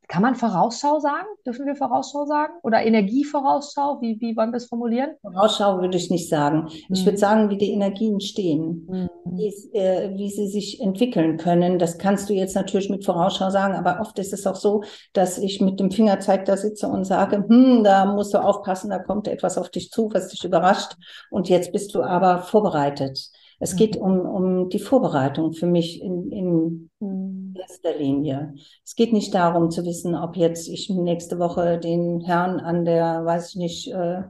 [0.09, 1.27] kann man Vorausschau sagen?
[1.45, 2.53] Dürfen wir Vorausschau sagen?
[2.63, 4.01] Oder Energievorausschau?
[4.01, 5.11] Wie, wie wollen wir es formulieren?
[5.21, 6.63] Vorausschau würde ich nicht sagen.
[6.63, 6.69] Mhm.
[6.89, 7.17] Ich würde hm.
[7.17, 9.09] sagen, wie die Energien stehen, mhm.
[9.25, 11.77] wie, äh, wie, sie sich entwickeln können.
[11.77, 14.81] Das kannst du jetzt natürlich mit Vorausschau sagen, aber oft ist es auch so,
[15.13, 18.97] dass ich mit dem Fingerzeig da sitze und sage, hm, da musst du aufpassen, da
[18.97, 20.97] kommt etwas auf dich zu, was dich überrascht.
[21.29, 23.29] Und jetzt bist du aber vorbereitet.
[23.59, 27.55] Es geht um, um die Vorbereitung für mich in, in mhm.
[27.59, 28.53] erster Linie.
[28.85, 33.25] Es geht nicht darum zu wissen, ob jetzt ich nächste Woche den Herrn an der,
[33.25, 34.23] weiß ich nicht, äh,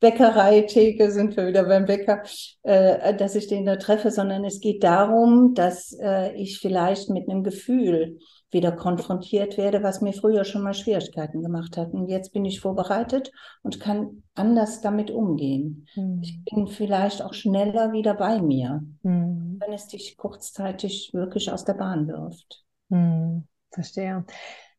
[0.00, 2.24] Bäckerei-Theke, sind wir wieder beim Bäcker,
[2.64, 7.28] äh, dass ich den da treffe, sondern es geht darum, dass äh, ich vielleicht mit
[7.28, 8.18] einem Gefühl
[8.52, 11.92] wieder konfrontiert werde, was mir früher schon mal Schwierigkeiten gemacht hat.
[11.92, 15.86] Und jetzt bin ich vorbereitet und kann anders damit umgehen.
[15.96, 16.20] Mhm.
[16.22, 19.58] Ich bin vielleicht auch schneller wieder bei mir, mhm.
[19.60, 22.64] wenn es dich kurzzeitig wirklich aus der Bahn wirft.
[22.88, 23.46] Mhm.
[23.70, 24.24] Verstehe.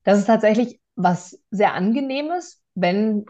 [0.04, 3.26] Das ist tatsächlich was sehr angenehmes, wenn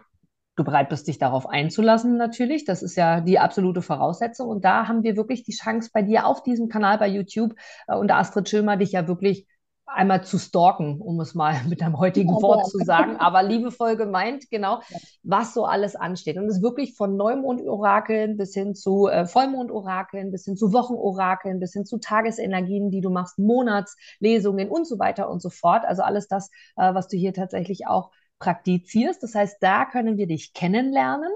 [0.56, 2.66] du bereit bist, dich darauf einzulassen, natürlich.
[2.66, 4.50] Das ist ja die absolute Voraussetzung.
[4.50, 7.56] Und da haben wir wirklich die Chance bei dir auf diesem Kanal bei YouTube
[7.88, 9.48] äh, unter Astrid Schilmer, dich ja wirklich
[9.86, 14.50] einmal zu stalken, um es mal mit einem heutigen Wort zu sagen, aber liebevoll gemeint,
[14.50, 14.82] genau,
[15.24, 16.38] was so alles ansteht.
[16.38, 21.60] Und es ist wirklich von Neumond-Orakeln bis hin zu äh, Vollmond-Orakeln, bis hin zu Wochen-Orakeln,
[21.60, 25.84] bis hin zu Tagesenergien, die du machst, Monatslesungen und so weiter und so fort.
[25.86, 29.24] Also alles das, äh, was du hier tatsächlich auch praktizierst.
[29.24, 31.32] Das heißt, da können wir dich kennenlernen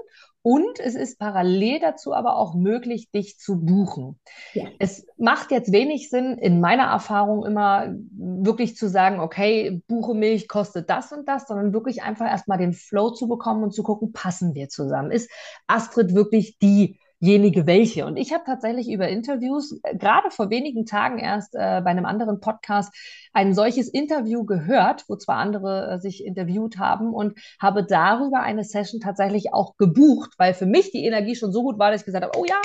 [0.48, 4.18] und es ist parallel dazu aber auch möglich, dich zu buchen.
[4.54, 4.64] Ja.
[4.78, 10.48] Es macht jetzt wenig Sinn, in meiner Erfahrung immer wirklich zu sagen, okay, buche mich,
[10.48, 14.14] kostet das und das, sondern wirklich einfach erstmal den Flow zu bekommen und zu gucken,
[14.14, 15.10] passen wir zusammen?
[15.10, 15.30] Ist
[15.66, 18.06] Astrid wirklich die diejenige welche.
[18.06, 22.06] Und ich habe tatsächlich über Interviews, äh, gerade vor wenigen Tagen erst äh, bei einem
[22.06, 22.94] anderen Podcast,
[23.32, 28.64] ein solches Interview gehört, wo zwar andere äh, sich interviewt haben und habe darüber eine
[28.64, 32.06] Session tatsächlich auch gebucht, weil für mich die Energie schon so gut war, dass ich
[32.06, 32.60] gesagt habe, oh ja,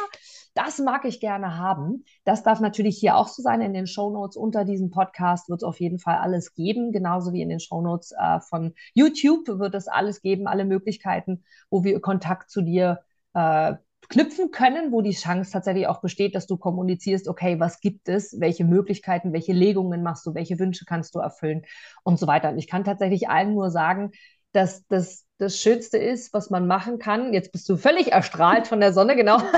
[0.54, 2.06] das mag ich gerne haben.
[2.26, 3.62] Das darf natürlich hier auch so sein.
[3.62, 7.42] In den Shownotes unter diesem Podcast wird es auf jeden Fall alles geben, genauso wie
[7.42, 12.52] in den Shownotes äh, von YouTube wird es alles geben, alle Möglichkeiten, wo wir Kontakt
[12.52, 13.00] zu dir
[13.34, 13.74] äh,
[14.10, 18.40] knüpfen können, wo die Chance tatsächlich auch besteht, dass du kommunizierst, okay, was gibt es,
[18.40, 21.64] welche Möglichkeiten, welche Legungen machst du, welche Wünsche kannst du erfüllen
[22.04, 22.50] und so weiter.
[22.50, 24.12] Und ich kann tatsächlich allen nur sagen,
[24.52, 27.34] dass das das Schönste ist, was man machen kann.
[27.34, 29.38] Jetzt bist du völlig erstrahlt von der Sonne, genau.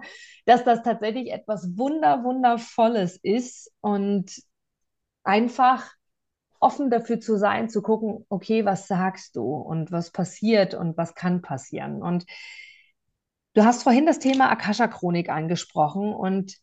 [0.46, 4.32] Dass das tatsächlich etwas Wunder, Wundervolles ist und
[5.22, 5.90] einfach
[6.60, 11.14] offen dafür zu sein, zu gucken, okay, was sagst du und was passiert und was
[11.14, 12.02] kann passieren.
[12.02, 12.26] Und
[13.54, 16.60] du hast vorhin das Thema Akasha-Chronik angesprochen und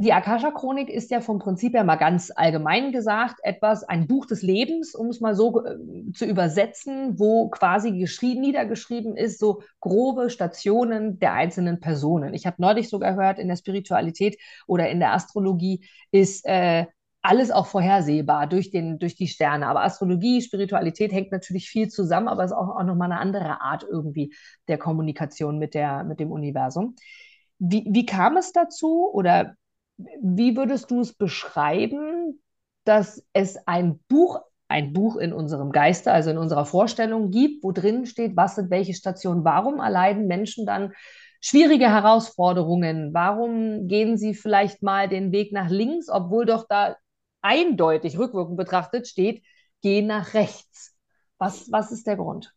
[0.00, 4.42] die Akasha-Chronik ist ja vom Prinzip her mal ganz allgemein gesagt etwas, ein Buch des
[4.42, 10.30] Lebens, um es mal so äh, zu übersetzen, wo quasi geschrieben, niedergeschrieben ist, so grobe
[10.30, 12.32] Stationen der einzelnen Personen.
[12.32, 14.38] Ich habe neulich sogar gehört, in der Spiritualität
[14.68, 16.86] oder in der Astrologie ist äh,
[17.22, 19.66] alles auch vorhersehbar durch, den, durch die Sterne.
[19.66, 23.60] Aber Astrologie, Spiritualität hängt natürlich viel zusammen, aber es ist auch, auch nochmal eine andere
[23.60, 24.34] Art irgendwie
[24.68, 26.94] der Kommunikation mit, der, mit dem Universum.
[27.58, 29.54] Wie, wie kam es dazu oder
[30.22, 32.40] wie würdest du es beschreiben,
[32.84, 37.72] dass es ein Buch ein Buch in unserem Geiste, also in unserer Vorstellung gibt, wo
[37.72, 40.92] drin steht, was sind welche Stationen, warum erleiden Menschen dann
[41.40, 46.96] schwierige Herausforderungen, warum gehen sie vielleicht mal den Weg nach links, obwohl doch da
[47.42, 49.42] eindeutig rückwirkend betrachtet steht,
[49.82, 50.96] geh nach rechts.
[51.38, 52.54] Was, was ist der Grund?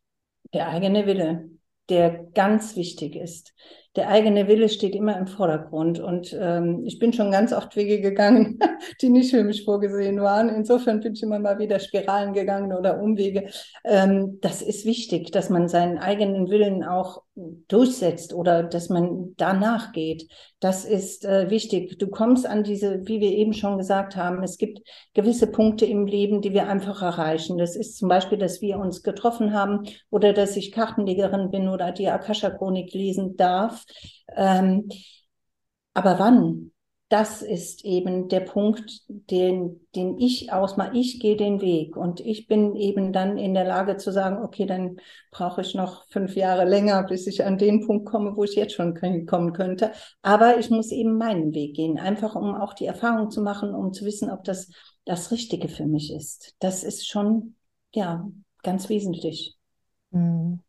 [0.54, 1.50] Der eigene Wille,
[1.90, 3.54] der ganz wichtig ist
[3.98, 6.00] der eigene Wille steht immer im Vordergrund.
[6.00, 8.58] Und ähm, ich bin schon ganz oft Wege gegangen,
[9.02, 10.48] die nicht für mich vorgesehen waren.
[10.48, 13.50] Insofern bin ich immer mal wieder Spiralen gegangen oder Umwege.
[13.84, 19.94] Ähm, das ist wichtig, dass man seinen eigenen Willen auch durchsetzt oder dass man danach
[19.94, 20.28] geht.
[20.60, 21.98] Das ist äh, wichtig.
[21.98, 24.82] Du kommst an diese, wie wir eben schon gesagt haben, es gibt
[25.14, 27.58] gewisse Punkte im Leben, die wir einfach erreichen.
[27.58, 31.92] Das ist zum Beispiel, dass wir uns getroffen haben oder dass ich Kartenlegerin bin oder
[31.92, 33.86] die Akasha-Chronik lesen darf.
[34.36, 34.90] Ähm,
[35.94, 36.72] aber wann?
[37.12, 40.96] Das ist eben der Punkt, den, den ich ausmache.
[40.98, 44.66] Ich gehe den Weg und ich bin eben dann in der Lage zu sagen, okay,
[44.66, 44.96] dann
[45.30, 48.76] brauche ich noch fünf Jahre länger, bis ich an den Punkt komme, wo ich jetzt
[48.76, 48.96] schon
[49.26, 49.92] kommen könnte.
[50.22, 53.92] Aber ich muss eben meinen Weg gehen, einfach um auch die Erfahrung zu machen, um
[53.92, 54.72] zu wissen, ob das
[55.04, 56.56] das Richtige für mich ist.
[56.60, 57.58] Das ist schon,
[57.94, 58.26] ja,
[58.64, 59.58] ganz wesentlich.
[60.12, 60.62] Mhm.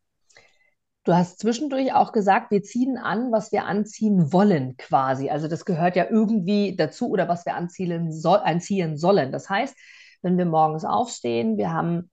[1.03, 5.29] Du hast zwischendurch auch gesagt, wir ziehen an, was wir anziehen wollen, quasi.
[5.29, 9.33] Also das gehört ja irgendwie dazu oder was wir anziehen, soll, anziehen sollen.
[9.33, 9.75] Das heißt,
[10.21, 12.09] wenn wir morgens aufstehen, wir haben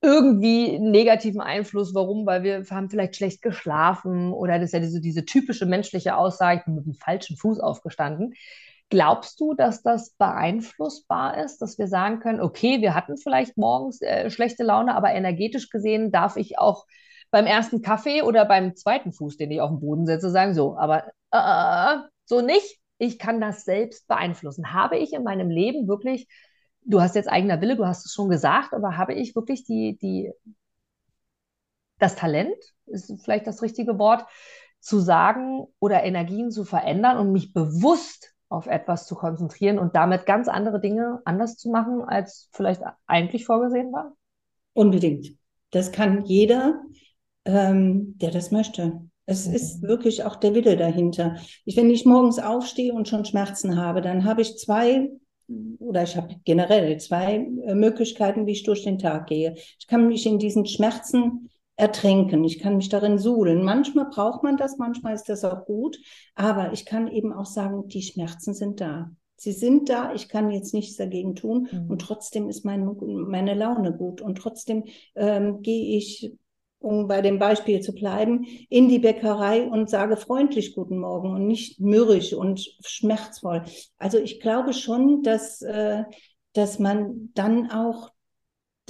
[0.00, 1.94] irgendwie negativen Einfluss.
[1.94, 2.24] Warum?
[2.24, 6.60] Weil wir haben vielleicht schlecht geschlafen oder das ist ja diese, diese typische menschliche Aussage,
[6.60, 8.32] ich bin mit dem falschen Fuß aufgestanden.
[8.88, 14.00] Glaubst du, dass das beeinflussbar ist, dass wir sagen können, okay, wir hatten vielleicht morgens
[14.00, 16.86] äh, schlechte Laune, aber energetisch gesehen darf ich auch
[17.30, 20.76] beim ersten Kaffee oder beim zweiten Fuß, den ich auf den Boden setze, sagen so,
[20.76, 22.78] aber äh, so nicht.
[22.98, 24.74] Ich kann das selbst beeinflussen.
[24.74, 26.28] Habe ich in meinem Leben wirklich,
[26.82, 29.96] du hast jetzt eigener Wille, du hast es schon gesagt, aber habe ich wirklich die,
[29.96, 30.30] die,
[31.98, 34.26] das Talent, ist vielleicht das richtige Wort,
[34.80, 40.26] zu sagen oder Energien zu verändern und mich bewusst auf etwas zu konzentrieren und damit
[40.26, 44.14] ganz andere Dinge anders zu machen, als vielleicht eigentlich vorgesehen war?
[44.72, 45.28] Unbedingt.
[45.70, 46.82] Das kann jeder
[47.44, 49.00] ähm, der das möchte.
[49.26, 49.54] Es mhm.
[49.54, 51.36] ist wirklich auch der Wille dahinter.
[51.64, 55.10] Ich, wenn ich morgens aufstehe und schon Schmerzen habe, dann habe ich zwei
[55.78, 59.54] oder ich habe generell zwei äh, Möglichkeiten, wie ich durch den Tag gehe.
[59.78, 62.44] Ich kann mich in diesen Schmerzen ertränken.
[62.44, 63.64] Ich kann mich darin suhlen.
[63.64, 65.98] Manchmal braucht man das, manchmal ist das auch gut.
[66.34, 69.10] Aber ich kann eben auch sagen, die Schmerzen sind da.
[69.36, 71.90] Sie sind da, ich kann jetzt nichts dagegen tun mhm.
[71.90, 76.34] und trotzdem ist mein, meine Laune gut und trotzdem ähm, gehe ich
[76.80, 81.46] um bei dem Beispiel zu bleiben, in die Bäckerei und sage freundlich Guten Morgen und
[81.46, 83.64] nicht mürrisch und schmerzvoll.
[83.98, 86.04] Also ich glaube schon, dass, äh,
[86.54, 88.10] dass man dann auch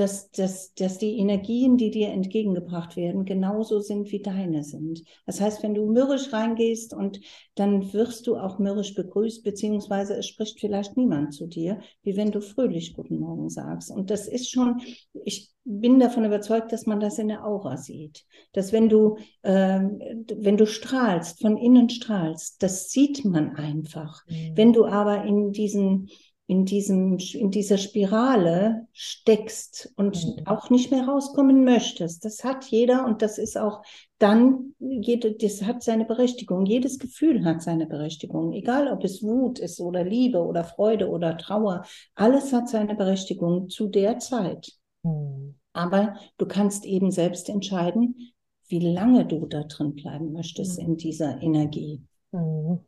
[0.01, 5.05] dass, dass, dass die Energien, die dir entgegengebracht werden, genauso sind, wie deine sind.
[5.27, 7.21] Das heißt, wenn du mürrisch reingehst und
[7.55, 12.31] dann wirst du auch mürrisch begrüßt, beziehungsweise es spricht vielleicht niemand zu dir, wie wenn
[12.31, 13.91] du fröhlich Guten Morgen sagst.
[13.91, 14.81] Und das ist schon,
[15.13, 18.25] ich bin davon überzeugt, dass man das in der Aura sieht.
[18.53, 24.25] Dass wenn du, äh, wenn du strahlst, von innen strahlst, das sieht man einfach.
[24.27, 24.53] Mhm.
[24.55, 26.09] Wenn du aber in diesen
[26.51, 30.47] in, diesem, in dieser Spirale steckst und mhm.
[30.49, 32.25] auch nicht mehr rauskommen möchtest.
[32.25, 33.83] Das hat jeder und das ist auch
[34.19, 36.67] dann, jede, das hat seine Berechtigung.
[36.67, 38.53] Jedes Gefühl hat seine Berechtigung.
[38.53, 41.85] Egal, ob es Wut ist oder Liebe oder Freude oder Trauer.
[42.17, 44.73] Alles hat seine Berechtigung zu der Zeit.
[45.05, 45.55] Mhm.
[45.73, 48.33] Aber du kannst eben selbst entscheiden,
[48.67, 50.87] wie lange du da drin bleiben möchtest mhm.
[50.87, 52.03] in dieser Energie.
[52.33, 52.81] Mhm.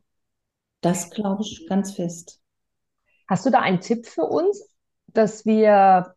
[0.81, 2.42] Das glaube ich ganz fest.
[3.27, 4.69] Hast du da einen Tipp für uns,
[5.07, 6.15] dass wir,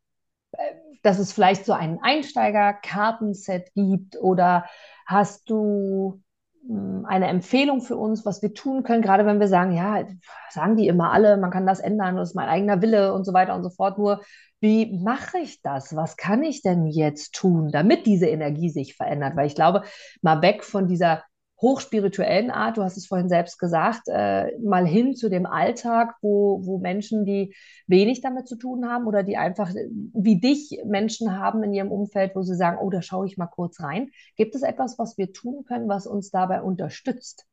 [0.53, 0.59] äh,
[1.03, 4.67] dass es vielleicht so ein Einsteiger-Kartenset gibt oder
[5.07, 6.23] hast du
[6.67, 10.05] hm, eine Empfehlung für uns, was wir tun können, gerade wenn wir sagen, ja,
[10.51, 13.33] sagen die immer alle, man kann das ändern, das ist mein eigener Wille und so
[13.33, 13.99] weiter und so fort.
[13.99, 14.21] Nur,
[14.61, 15.95] wie mache ich das?
[15.95, 19.37] Was kann ich denn jetzt tun, damit diese Energie sich verändert?
[19.37, 19.83] Weil ich glaube,
[20.23, 21.23] mal weg von dieser
[21.61, 26.61] hochspirituellen Art, du hast es vorhin selbst gesagt, äh, mal hin zu dem Alltag, wo,
[26.65, 27.55] wo Menschen, die
[27.87, 29.71] wenig damit zu tun haben oder die einfach
[30.15, 33.47] wie dich Menschen haben in ihrem Umfeld, wo sie sagen, oh, da schaue ich mal
[33.47, 34.11] kurz rein.
[34.37, 37.47] Gibt es etwas, was wir tun können, was uns dabei unterstützt?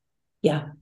[0.46, 0.76] Ja,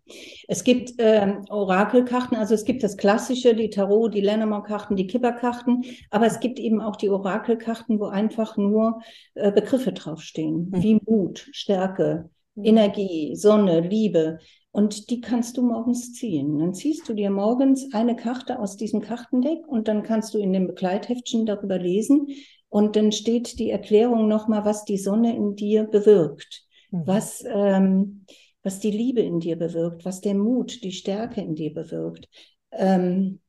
[0.47, 5.83] es gibt ähm, Orakelkarten, also es gibt das Klassische, die Tarot, die Lenormand-Karten, die Kipperkarten,
[6.09, 9.03] aber es gibt eben auch die Orakelkarten, wo einfach nur
[9.35, 10.81] äh, Begriffe draufstehen, mhm.
[10.81, 12.31] wie Mut, Stärke.
[12.55, 14.39] Energie, Sonne, Liebe.
[14.71, 16.57] Und die kannst du morgens ziehen.
[16.59, 20.53] Dann ziehst du dir morgens eine Karte aus diesem Kartendeck und dann kannst du in
[20.53, 22.27] dem Begleitheftchen darüber lesen.
[22.69, 27.01] Und dann steht die Erklärung nochmal, was die Sonne in dir bewirkt, mhm.
[27.05, 28.25] was, ähm,
[28.63, 32.29] was die Liebe in dir bewirkt, was der Mut, die Stärke in dir bewirkt.
[32.71, 33.41] Ähm,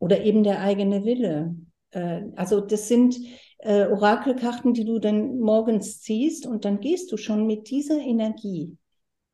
[0.00, 1.54] oder eben der eigene Wille.
[1.92, 3.16] Äh, also das sind
[3.66, 8.78] äh, Orakelkarten, die du dann morgens ziehst und dann gehst du schon mit dieser Energie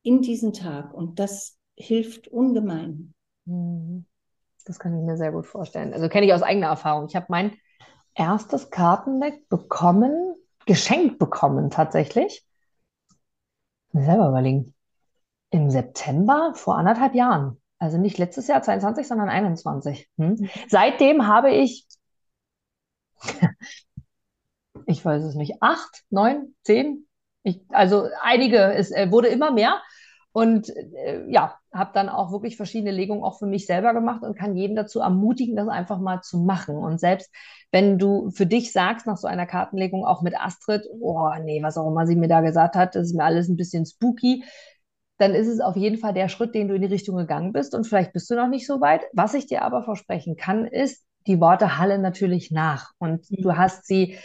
[0.03, 3.15] in diesen Tag und das hilft ungemein.
[3.45, 4.07] Mhm.
[4.65, 5.93] Das kann ich mir sehr gut vorstellen.
[5.93, 7.07] Also kenne ich aus eigener Erfahrung.
[7.09, 7.53] Ich habe mein
[8.15, 10.35] erstes Kartendeck bekommen,
[10.67, 12.47] geschenkt bekommen tatsächlich.
[13.93, 14.75] Mir selber überlegen.
[15.51, 17.61] Im September vor anderthalb Jahren.
[17.79, 20.09] Also nicht letztes Jahr 22, sondern 21.
[20.17, 20.29] Hm?
[20.29, 20.51] Mhm.
[20.69, 21.87] Seitdem habe ich,
[24.87, 27.07] ich weiß es nicht, acht, neun, zehn,
[27.43, 29.81] ich, also einige, es äh, wurde immer mehr.
[30.35, 34.37] Und äh, ja, habe dann auch wirklich verschiedene Legungen auch für mich selber gemacht und
[34.37, 36.77] kann jeden dazu ermutigen, das einfach mal zu machen.
[36.77, 37.31] Und selbst
[37.71, 41.77] wenn du für dich sagst, nach so einer Kartenlegung auch mit Astrid, oh nee, was
[41.77, 44.43] auch immer sie mir da gesagt hat, das ist mir alles ein bisschen spooky,
[45.19, 47.75] dann ist es auf jeden Fall der Schritt, den du in die Richtung gegangen bist.
[47.75, 49.03] Und vielleicht bist du noch nicht so weit.
[49.13, 52.93] Was ich dir aber versprechen kann, ist, die Worte hallen natürlich nach.
[52.99, 53.43] Und mhm.
[53.43, 54.17] du hast sie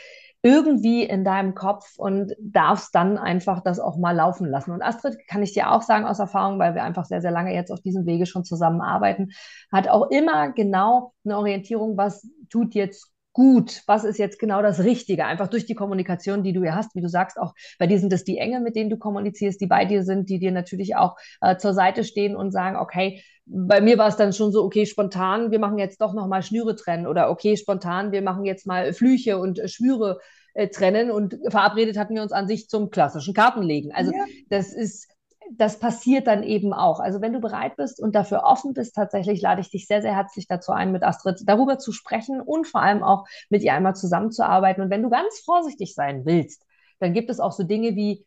[0.43, 4.71] irgendwie in deinem Kopf und darfst dann einfach das auch mal laufen lassen.
[4.71, 7.53] Und Astrid, kann ich dir auch sagen aus Erfahrung, weil wir einfach sehr, sehr lange
[7.53, 9.31] jetzt auf diesem Wege schon zusammenarbeiten,
[9.71, 14.83] hat auch immer genau eine Orientierung, was tut jetzt gut, was ist jetzt genau das
[14.83, 17.99] Richtige, einfach durch die Kommunikation, die du ja hast, wie du sagst, auch bei dir
[17.99, 20.95] sind es die Enge, mit denen du kommunizierst, die bei dir sind, die dir natürlich
[20.95, 24.63] auch äh, zur Seite stehen und sagen, okay, bei mir war es dann schon so,
[24.63, 28.65] okay, spontan, wir machen jetzt doch nochmal Schnüre trennen oder okay, spontan, wir machen jetzt
[28.65, 30.19] mal Flüche und äh, Schwüre
[30.55, 33.91] äh, trennen und verabredet hatten wir uns an sich zum klassischen Kartenlegen.
[33.93, 34.25] Also ja.
[34.49, 35.09] das ist
[35.51, 36.99] das passiert dann eben auch.
[36.99, 40.15] Also wenn du bereit bist und dafür offen bist, tatsächlich lade ich dich sehr, sehr
[40.15, 43.95] herzlich dazu ein, mit Astrid darüber zu sprechen und vor allem auch mit ihr einmal
[43.95, 44.83] zusammenzuarbeiten.
[44.83, 46.65] Und wenn du ganz vorsichtig sein willst,
[46.99, 48.25] dann gibt es auch so Dinge wie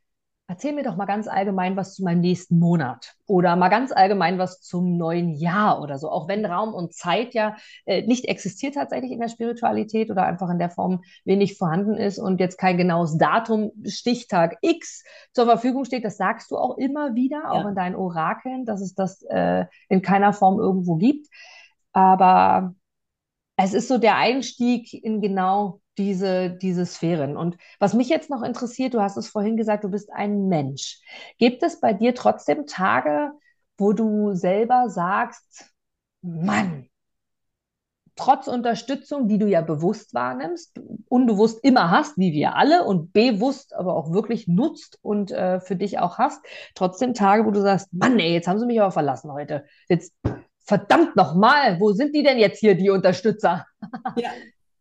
[0.51, 4.37] erzähl mir doch mal ganz allgemein was zu meinem nächsten Monat oder mal ganz allgemein
[4.37, 6.11] was zum neuen Jahr oder so.
[6.11, 7.55] Auch wenn Raum und Zeit ja
[7.87, 12.19] äh, nicht existiert tatsächlich in der Spiritualität oder einfach in der Form wenig vorhanden ist
[12.19, 17.15] und jetzt kein genaues Datum, Stichtag X zur Verfügung steht, das sagst du auch immer
[17.15, 17.51] wieder, ja.
[17.51, 21.29] auch in deinen Orakeln, dass es das äh, in keiner Form irgendwo gibt.
[21.93, 22.75] Aber
[23.62, 27.37] es ist so der Einstieg in genau diese, diese Sphären.
[27.37, 31.01] Und was mich jetzt noch interessiert, du hast es vorhin gesagt, du bist ein Mensch.
[31.38, 33.33] Gibt es bei dir trotzdem Tage,
[33.77, 35.66] wo du selber sagst,
[36.23, 36.88] Mann,
[38.16, 43.75] trotz Unterstützung, die du ja bewusst wahrnimmst, unbewusst immer hast, wie wir alle, und bewusst
[43.75, 46.44] aber auch wirklich nutzt und äh, für dich auch hast,
[46.75, 49.64] trotzdem Tage, wo du sagst, Mann, ey, jetzt haben sie mich aber verlassen heute.
[49.88, 50.14] Jetzt
[50.71, 53.67] verdammt nochmal, wo sind die denn jetzt hier, die Unterstützer?
[54.17, 54.31] Ja,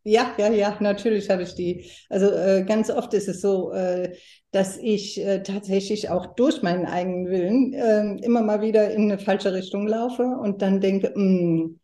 [0.03, 1.89] ja, ja, ja, natürlich habe ich die.
[2.09, 4.15] Also äh, ganz oft ist es so, äh,
[4.51, 9.17] dass ich äh, tatsächlich auch durch meinen eigenen Willen ähm, immer mal wieder in eine
[9.17, 11.78] falsche Richtung laufe und dann denke, mh, hm,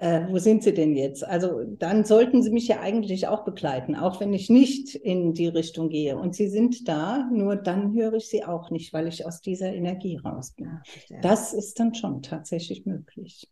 [0.00, 1.22] äh, wo sind sie denn jetzt?
[1.22, 5.48] Also dann sollten sie mich ja eigentlich auch begleiten, auch wenn ich nicht in die
[5.48, 6.16] Richtung gehe.
[6.16, 9.74] Und sie sind da, nur dann höre ich sie auch nicht, weil ich aus dieser
[9.74, 10.80] Energie raus bin.
[11.20, 13.50] Das ist dann schon tatsächlich möglich.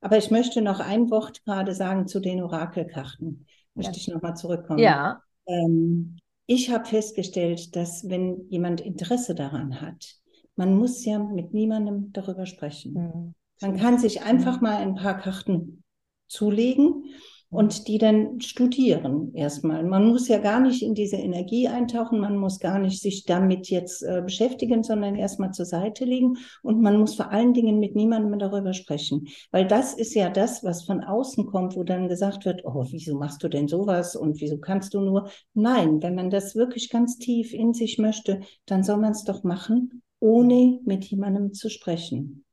[0.00, 3.46] Aber ich möchte noch ein Wort gerade sagen zu den Orakelkarten.
[3.74, 3.98] Möchte ja.
[3.98, 4.80] ich nochmal zurückkommen.
[4.80, 5.22] Ja.
[5.46, 10.16] Ähm, ich habe festgestellt, dass wenn jemand Interesse daran hat,
[10.56, 12.94] man muss ja mit niemandem darüber sprechen.
[12.94, 13.34] Mhm.
[13.60, 15.84] Man kann sich einfach mal ein paar Karten
[16.28, 17.04] zulegen
[17.50, 19.82] und die dann studieren erstmal.
[19.82, 23.68] Man muss ja gar nicht in diese Energie eintauchen, man muss gar nicht sich damit
[23.68, 27.96] jetzt äh, beschäftigen, sondern erstmal zur Seite legen und man muss vor allen Dingen mit
[27.96, 32.44] niemandem darüber sprechen, weil das ist ja das, was von außen kommt, wo dann gesagt
[32.44, 35.28] wird, oh, wieso machst du denn sowas und wieso kannst du nur?
[35.52, 39.42] Nein, wenn man das wirklich ganz tief in sich möchte, dann soll man es doch
[39.42, 42.44] machen, ohne mit jemandem zu sprechen.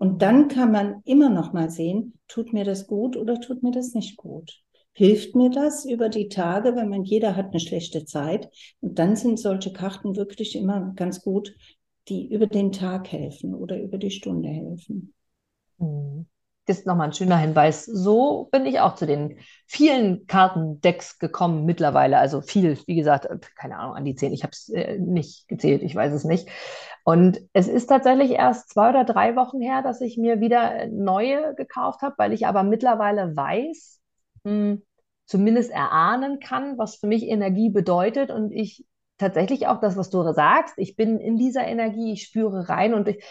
[0.00, 3.70] Und dann kann man immer noch mal sehen, tut mir das gut oder tut mir
[3.70, 4.62] das nicht gut.
[4.94, 8.48] Hilft mir das über die Tage, wenn man jeder hat eine schlechte Zeit?
[8.80, 11.54] Und dann sind solche Karten wirklich immer ganz gut,
[12.08, 15.12] die über den Tag helfen oder über die Stunde helfen.
[15.76, 16.29] Mhm.
[16.70, 17.84] Ist nochmal ein schöner Hinweis.
[17.84, 22.16] So bin ich auch zu den vielen Kartendecks gekommen mittlerweile.
[22.18, 24.32] Also viel, wie gesagt, keine Ahnung, an die zehn.
[24.32, 26.48] Ich habe es äh, nicht gezählt, ich weiß es nicht.
[27.02, 31.56] Und es ist tatsächlich erst zwei oder drei Wochen her, dass ich mir wieder neue
[31.56, 34.00] gekauft habe, weil ich aber mittlerweile weiß,
[34.44, 34.82] mh, hm,
[35.26, 38.86] zumindest erahnen kann, was für mich Energie bedeutet und ich
[39.20, 40.74] tatsächlich auch das, was du sagst.
[40.78, 43.22] Ich bin in dieser Energie, ich spüre rein und ich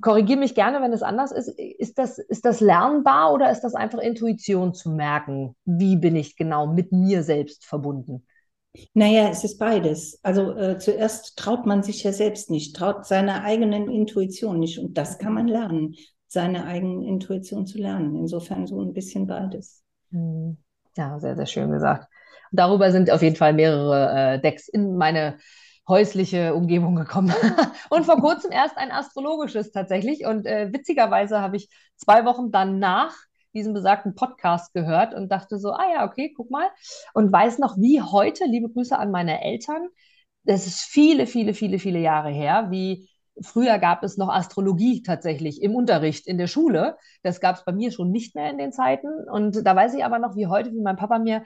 [0.00, 1.48] korrigiere mich gerne, wenn es anders ist.
[1.48, 5.56] Ist das, ist das lernbar oder ist das einfach Intuition zu merken?
[5.64, 8.26] Wie bin ich genau mit mir selbst verbunden?
[8.94, 10.20] Naja, es ist beides.
[10.22, 14.78] Also äh, zuerst traut man sich ja selbst nicht, traut seiner eigenen Intuition nicht.
[14.78, 15.94] Und das kann man lernen,
[16.26, 18.16] seine eigene Intuition zu lernen.
[18.16, 19.82] Insofern so ein bisschen beides.
[20.10, 20.58] Hm.
[20.96, 22.08] Ja, sehr, sehr schön gesagt.
[22.52, 25.38] Darüber sind auf jeden Fall mehrere äh, Decks in meine
[25.88, 27.34] häusliche Umgebung gekommen.
[27.90, 30.26] und vor kurzem erst ein astrologisches tatsächlich.
[30.26, 33.14] Und äh, witzigerweise habe ich zwei Wochen danach
[33.54, 36.68] diesen besagten Podcast gehört und dachte so, ah ja, okay, guck mal.
[37.14, 39.88] Und weiß noch, wie heute, liebe Grüße an meine Eltern,
[40.44, 43.08] das ist viele, viele, viele, viele Jahre her, wie
[43.40, 46.96] früher gab es noch Astrologie tatsächlich im Unterricht in der Schule.
[47.22, 49.08] Das gab es bei mir schon nicht mehr in den Zeiten.
[49.30, 51.44] Und da weiß ich aber noch, wie heute, wie mein Papa mir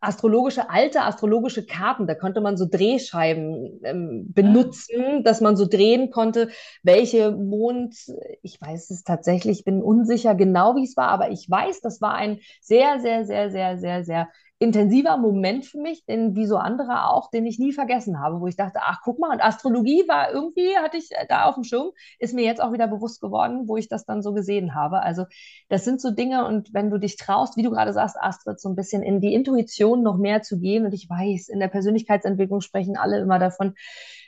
[0.00, 6.10] astrologische, alte astrologische Karten, da konnte man so Drehscheiben ähm, benutzen, dass man so drehen
[6.10, 6.48] konnte,
[6.82, 7.96] welche Mond,
[8.42, 12.14] ich weiß es tatsächlich, bin unsicher genau, wie es war, aber ich weiß, das war
[12.14, 14.28] ein sehr, sehr, sehr, sehr, sehr, sehr
[14.60, 18.46] intensiver Moment für mich, den wie so andere auch, den ich nie vergessen habe, wo
[18.48, 21.92] ich dachte, ach guck mal, und Astrologie war irgendwie, hatte ich da auf dem Schirm,
[22.18, 25.00] ist mir jetzt auch wieder bewusst geworden, wo ich das dann so gesehen habe.
[25.02, 25.26] Also
[25.68, 28.68] das sind so Dinge und wenn du dich traust, wie du gerade sagst, Astrid, so
[28.68, 32.60] ein bisschen in die Intuition noch mehr zu gehen und ich weiß, in der Persönlichkeitsentwicklung
[32.60, 33.74] sprechen alle immer davon,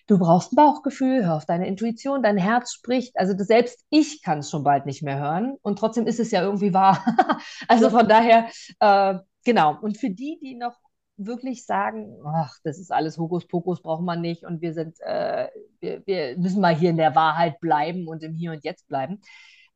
[0.06, 3.18] du brauchst ein Bauchgefühl, hör auf deine Intuition, dein Herz spricht.
[3.18, 6.42] Also selbst ich kann es schon bald nicht mehr hören und trotzdem ist es ja
[6.42, 7.04] irgendwie wahr.
[7.68, 8.46] also von daher,
[8.78, 9.78] äh, genau.
[9.80, 10.76] Und für die, die noch
[11.16, 15.49] wirklich sagen, ach, das ist alles Hokuspokus, braucht man nicht und wir sind, äh,
[15.80, 19.20] wir, wir müssen mal hier in der Wahrheit bleiben und im Hier und Jetzt bleiben.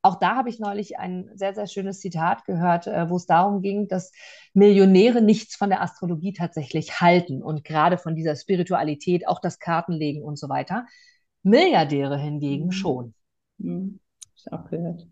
[0.00, 3.62] Auch da habe ich neulich ein sehr, sehr schönes Zitat gehört, äh, wo es darum
[3.62, 4.12] ging, dass
[4.52, 10.22] Millionäre nichts von der Astrologie tatsächlich halten und gerade von dieser Spiritualität, auch das Kartenlegen
[10.22, 10.86] und so weiter.
[11.42, 12.72] Milliardäre hingegen mhm.
[12.72, 13.14] schon.
[13.58, 14.00] Mhm.
[14.36, 15.06] Ich auch gehört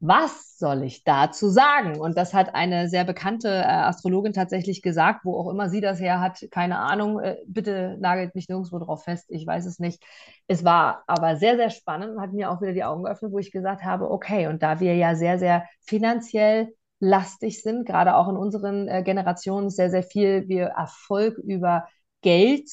[0.00, 2.00] was soll ich dazu sagen?
[2.00, 6.00] Und das hat eine sehr bekannte äh, Astrologin tatsächlich gesagt, wo auch immer sie das
[6.00, 10.02] her hat, keine Ahnung, äh, bitte nagelt mich nirgendwo drauf fest, ich weiß es nicht.
[10.46, 13.38] Es war aber sehr, sehr spannend und hat mir auch wieder die Augen geöffnet, wo
[13.38, 18.28] ich gesagt habe, okay, und da wir ja sehr, sehr finanziell lastig sind, gerade auch
[18.28, 21.86] in unseren äh, Generationen sehr, sehr viel wir Erfolg über
[22.22, 22.70] Geld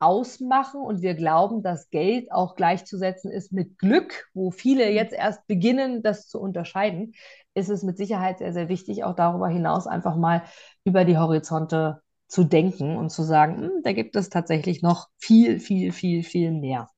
[0.00, 4.94] ausmachen und wir glauben, dass Geld auch gleichzusetzen ist mit Glück, wo viele mhm.
[4.94, 7.14] jetzt erst beginnen, das zu unterscheiden,
[7.54, 10.42] ist es mit Sicherheit sehr, sehr wichtig, auch darüber hinaus einfach mal
[10.84, 15.60] über die Horizonte zu denken und zu sagen, hm, da gibt es tatsächlich noch viel,
[15.60, 16.88] viel, viel, viel mehr.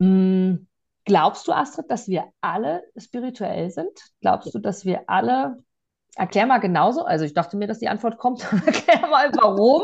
[0.00, 0.68] Hm,
[1.04, 3.92] glaubst du, Astrid, dass wir alle spirituell sind?
[4.20, 5.62] Glaubst du, dass wir alle
[6.16, 7.04] Erklär mal genauso.
[7.04, 8.46] Also ich dachte mir, dass die Antwort kommt.
[8.66, 9.82] Erklär mal, warum.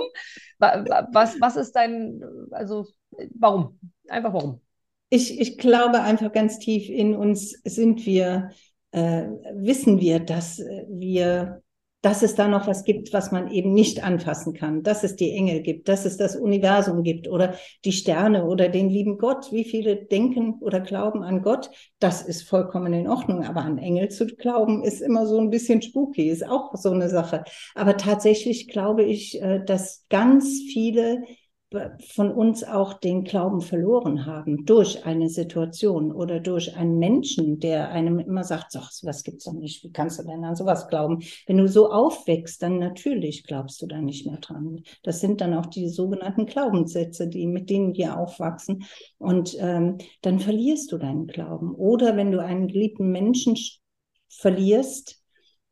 [0.59, 2.87] Was, was ist dein, also
[3.35, 3.79] warum?
[4.09, 4.61] Einfach warum?
[5.09, 8.51] Ich, ich glaube einfach ganz tief in uns sind wir,
[8.93, 9.25] äh,
[9.55, 11.63] wissen wir, dass wir
[12.03, 15.33] dass es da noch was gibt, was man eben nicht anfassen kann, dass es die
[15.33, 19.53] Engel gibt, dass es das Universum gibt oder die Sterne oder den lieben Gott.
[19.53, 21.71] Wie viele denken oder glauben an Gott?
[21.99, 25.83] Das ist vollkommen in Ordnung, aber an Engel zu glauben ist immer so ein bisschen
[25.83, 27.45] spooky, ist auch so eine Sache.
[27.75, 31.23] Aber tatsächlich glaube ich, äh, dass ganz viele
[32.09, 37.91] von uns auch den Glauben verloren haben durch eine Situation oder durch einen Menschen, der
[37.91, 41.23] einem immer sagt, so, was gibt's doch nicht, wie kannst du denn an sowas glauben?
[41.47, 44.83] Wenn du so aufwächst, dann natürlich glaubst du da nicht mehr dran.
[45.05, 48.85] Das sind dann auch die sogenannten Glaubenssätze, die mit denen wir aufwachsen
[49.19, 51.75] und ähm, dann verlierst du deinen Glauben.
[51.75, 53.57] Oder wenn du einen geliebten Menschen
[54.29, 55.20] verlierst,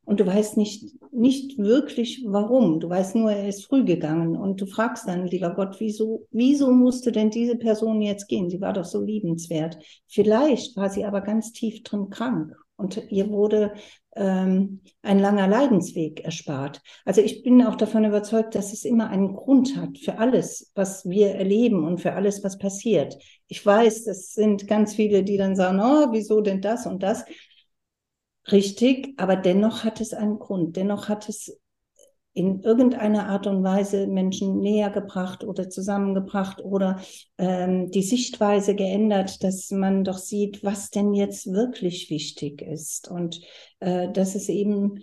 [0.08, 2.80] und du weißt nicht, nicht wirklich warum.
[2.80, 6.72] Du weißt nur, er ist früh gegangen und du fragst dann, lieber Gott, wieso, wieso
[6.72, 8.48] musste denn diese Person jetzt gehen?
[8.48, 9.76] Sie war doch so liebenswert.
[10.06, 13.74] Vielleicht war sie aber ganz tief drin krank und ihr wurde
[14.16, 16.80] ähm, ein langer Leidensweg erspart.
[17.04, 21.06] Also ich bin auch davon überzeugt, dass es immer einen Grund hat für alles, was
[21.06, 23.18] wir erleben und für alles, was passiert.
[23.46, 27.26] Ich weiß, es sind ganz viele, die dann sagen, oh, wieso denn das und das?
[28.50, 30.76] Richtig, aber dennoch hat es einen Grund.
[30.76, 31.58] Dennoch hat es
[32.32, 37.00] in irgendeiner Art und Weise Menschen näher gebracht oder zusammengebracht oder
[37.36, 43.40] ähm, die Sichtweise geändert, dass man doch sieht, was denn jetzt wirklich wichtig ist und
[43.80, 45.00] äh, dass es eben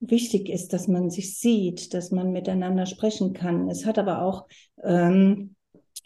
[0.00, 3.70] wichtig ist, dass man sich sieht, dass man miteinander sprechen kann.
[3.70, 4.46] Es hat aber auch
[4.84, 5.55] ähm,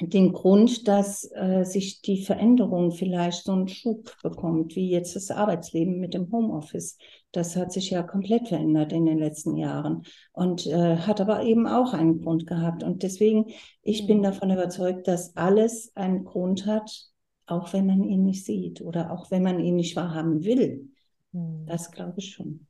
[0.01, 5.30] den Grund, dass äh, sich die Veränderung vielleicht so einen Schub bekommt, wie jetzt das
[5.30, 6.97] Arbeitsleben mit dem Homeoffice.
[7.32, 11.66] Das hat sich ja komplett verändert in den letzten Jahren und äh, hat aber eben
[11.66, 12.82] auch einen Grund gehabt.
[12.82, 13.47] Und deswegen,
[13.82, 14.22] ich bin mhm.
[14.24, 17.09] davon überzeugt, dass alles einen Grund hat,
[17.47, 20.88] auch wenn man ihn nicht sieht oder auch wenn man ihn nicht wahrhaben will.
[21.32, 21.66] Mhm.
[21.66, 22.66] Das glaube ich schon.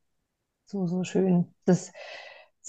[0.64, 1.48] So, so schön.
[1.64, 1.92] Das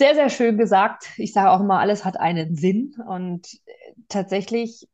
[0.02, 1.10] sehr, sehr schön gesagt.
[1.18, 2.96] Ich sage auch immer, alles hat einen Sinn.
[3.08, 3.60] Und
[4.10, 4.90] tatsächlich,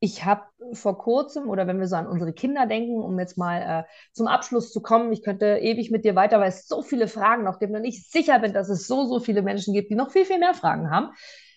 [0.00, 3.60] ich habe vor kurzem, oder wenn wir so an unsere Kinder denken, um jetzt mal
[3.60, 7.06] äh, zum Abschluss zu kommen, ich könnte ewig mit dir weiter, weil es so viele
[7.06, 9.94] Fragen noch gibt und ich sicher bin, dass es so, so viele Menschen gibt, die
[9.94, 11.10] noch viel, viel mehr Fragen haben.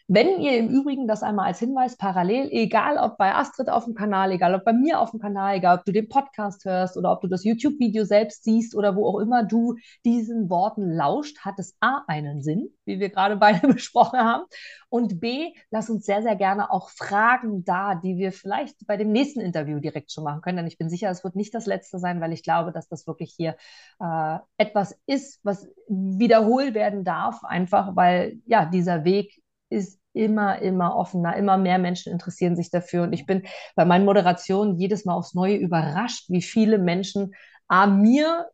[0.09, 3.93] Wenn ihr im Übrigen das einmal als Hinweis parallel, egal ob bei Astrid auf dem
[3.93, 7.11] Kanal, egal ob bei mir auf dem Kanal, egal ob du den Podcast hörst oder
[7.11, 11.59] ob du das YouTube-Video selbst siehst oder wo auch immer du diesen Worten lauscht, hat
[11.59, 14.45] es A einen Sinn, wie wir gerade beide besprochen haben.
[14.87, 19.11] Und B, lass uns sehr, sehr gerne auch Fragen da, die wir vielleicht bei dem
[19.11, 20.55] nächsten Interview direkt schon machen können.
[20.55, 23.07] Denn ich bin sicher, es wird nicht das letzte sein, weil ich glaube, dass das
[23.07, 23.57] wirklich hier
[23.99, 30.95] äh, etwas ist, was wiederholt werden darf, einfach weil ja dieser Weg ist immer, immer
[30.95, 31.35] offener.
[31.35, 33.03] Immer mehr Menschen interessieren sich dafür.
[33.03, 33.43] Und ich bin
[33.75, 37.33] bei meinen Moderationen jedes Mal aufs Neue überrascht, wie viele Menschen
[37.67, 38.47] A, mir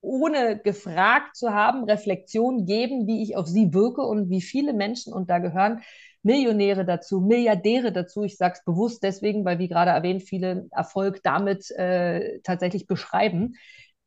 [0.00, 5.14] ohne gefragt zu haben, Reflexion geben, wie ich auf sie wirke und wie viele Menschen,
[5.14, 5.80] und da gehören
[6.22, 8.22] Millionäre dazu, Milliardäre dazu.
[8.22, 13.54] Ich sage es bewusst deswegen, weil, wie gerade erwähnt, viele Erfolg damit äh, tatsächlich beschreiben,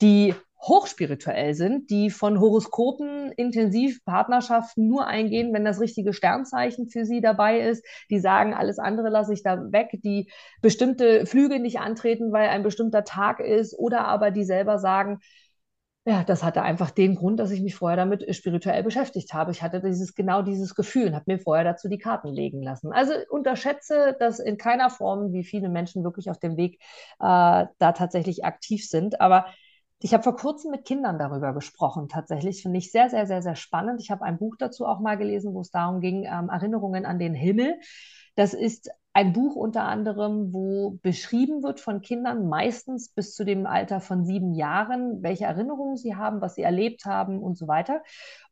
[0.01, 7.05] die hochspirituell sind, die von Horoskopen intensiv Partnerschaften nur eingehen, wenn das richtige Sternzeichen für
[7.05, 7.85] sie dabei ist.
[8.09, 10.31] Die sagen, alles andere lasse ich da weg, die
[10.61, 15.19] bestimmte Flüge nicht antreten, weil ein bestimmter Tag ist, oder aber die selber sagen,
[16.05, 19.51] ja, das hatte einfach den Grund, dass ich mich vorher damit spirituell beschäftigt habe.
[19.51, 22.93] Ich hatte dieses, genau dieses Gefühl und habe mir vorher dazu die Karten legen lassen.
[22.93, 26.79] Also unterschätze das in keiner Form, wie viele Menschen wirklich auf dem Weg
[27.19, 29.19] äh, da tatsächlich aktiv sind.
[29.19, 29.47] Aber
[29.99, 32.61] ich habe vor kurzem mit Kindern darüber gesprochen, tatsächlich.
[32.61, 33.99] Finde ich sehr, sehr, sehr, sehr spannend.
[34.01, 37.17] Ich habe ein Buch dazu auch mal gelesen, wo es darum ging, ähm, Erinnerungen an
[37.17, 37.79] den Himmel.
[38.35, 43.65] Das ist ein Buch unter anderem, wo beschrieben wird von Kindern, meistens bis zu dem
[43.65, 48.03] Alter von sieben Jahren, welche Erinnerungen sie haben, was sie erlebt haben und so weiter.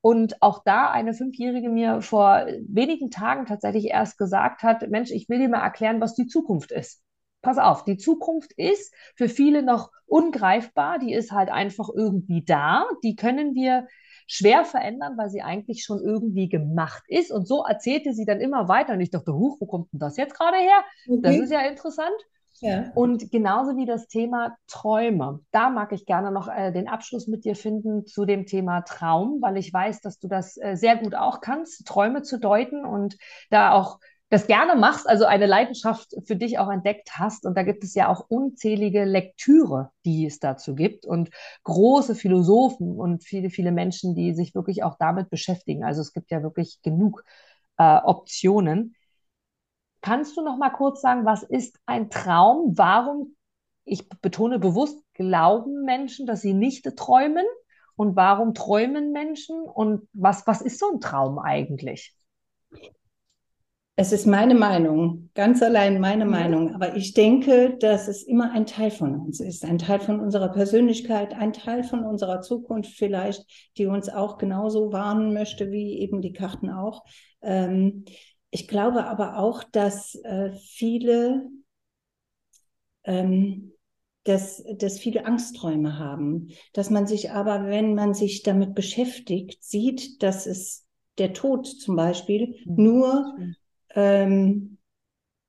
[0.02, 5.30] Und auch da eine Fünfjährige mir vor wenigen Tagen tatsächlich erst gesagt hat, Mensch, ich
[5.30, 7.05] will dir mal erklären, was die Zukunft ist
[7.46, 12.86] pass auf, die Zukunft ist für viele noch ungreifbar, die ist halt einfach irgendwie da,
[13.04, 13.88] die können wir
[14.28, 17.32] schwer verändern, weil sie eigentlich schon irgendwie gemacht ist.
[17.32, 18.94] Und so erzählte sie dann immer weiter.
[18.94, 20.84] Und ich dachte, huch, wo kommt denn das jetzt gerade her?
[21.08, 21.22] Okay.
[21.22, 22.16] Das ist ja interessant.
[22.62, 22.92] Ja.
[22.96, 25.42] Und genauso wie das Thema Träume.
[25.52, 29.40] Da mag ich gerne noch äh, den Abschluss mit dir finden zu dem Thema Traum,
[29.42, 33.18] weil ich weiß, dass du das äh, sehr gut auch kannst, Träume zu deuten und
[33.52, 34.00] da auch
[34.30, 37.46] das gerne machst, also eine Leidenschaft für dich auch entdeckt hast.
[37.46, 41.30] Und da gibt es ja auch unzählige Lektüre, die es dazu gibt und
[41.64, 45.84] große Philosophen und viele, viele Menschen, die sich wirklich auch damit beschäftigen.
[45.84, 47.24] Also es gibt ja wirklich genug
[47.78, 48.96] äh, Optionen.
[50.02, 52.78] Kannst du noch mal kurz sagen, was ist ein Traum?
[52.78, 53.36] Warum,
[53.86, 57.46] ich betone bewusst, glauben Menschen, dass sie nicht träumen?
[57.96, 59.62] Und warum träumen Menschen?
[59.62, 62.16] Und was, was ist so ein Traum eigentlich?
[63.98, 66.76] Es ist meine Meinung, ganz allein meine Meinung.
[66.76, 70.50] Aber ich denke, dass es immer ein Teil von uns ist, ein Teil von unserer
[70.50, 73.46] Persönlichkeit, ein Teil von unserer Zukunft vielleicht,
[73.78, 77.06] die uns auch genauso warnen möchte, wie eben die Karten auch.
[77.42, 78.04] Ähm,
[78.50, 81.48] ich glaube aber auch, dass äh, viele,
[83.06, 83.72] ähm,
[84.26, 90.22] dass, dass viele Angstträume haben, dass man sich aber, wenn man sich damit beschäftigt, sieht,
[90.22, 90.86] dass es
[91.18, 92.84] der Tod zum Beispiel mhm.
[92.84, 93.38] nur
[93.96, 94.76] ähm,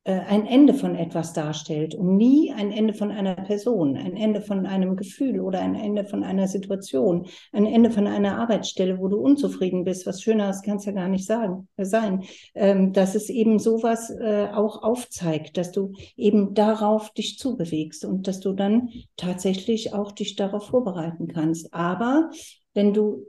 [0.06, 4.40] äh, ein Ende von etwas darstellt und nie ein Ende von einer Person, ein Ende
[4.40, 9.08] von einem Gefühl oder ein Ende von einer Situation, ein Ende von einer Arbeitsstelle, wo
[9.08, 10.06] du unzufrieden bist.
[10.06, 12.22] Was Schöneres kann es ja gar nicht sagen, äh, sein.
[12.54, 18.28] Ähm, dass es eben sowas äh, auch aufzeigt, dass du eben darauf dich zubewegst und
[18.28, 21.74] dass du dann tatsächlich auch dich darauf vorbereiten kannst.
[21.74, 22.30] Aber
[22.74, 23.26] wenn du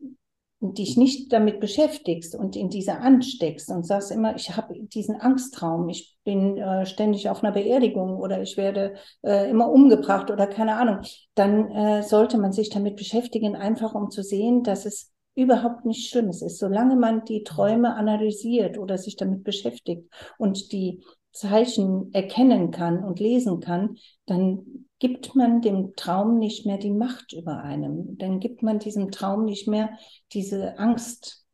[0.59, 5.87] dich nicht damit beschäftigst und in diese ansteckst und sagst immer, ich habe diesen Angsttraum,
[5.89, 10.75] ich bin äh, ständig auf einer Beerdigung oder ich werde äh, immer umgebracht oder keine
[10.75, 11.01] Ahnung,
[11.35, 16.09] dann äh, sollte man sich damit beschäftigen, einfach um zu sehen, dass es überhaupt nichts
[16.09, 16.57] Schlimmes ist.
[16.57, 21.03] Solange man die Träume analysiert oder sich damit beschäftigt und die
[21.37, 27.33] Zeichen erkennen kann und lesen kann, dann gibt man dem Traum nicht mehr die Macht
[27.33, 28.17] über einem.
[28.17, 29.91] Dann gibt man diesem Traum nicht mehr
[30.33, 31.45] diese Angst,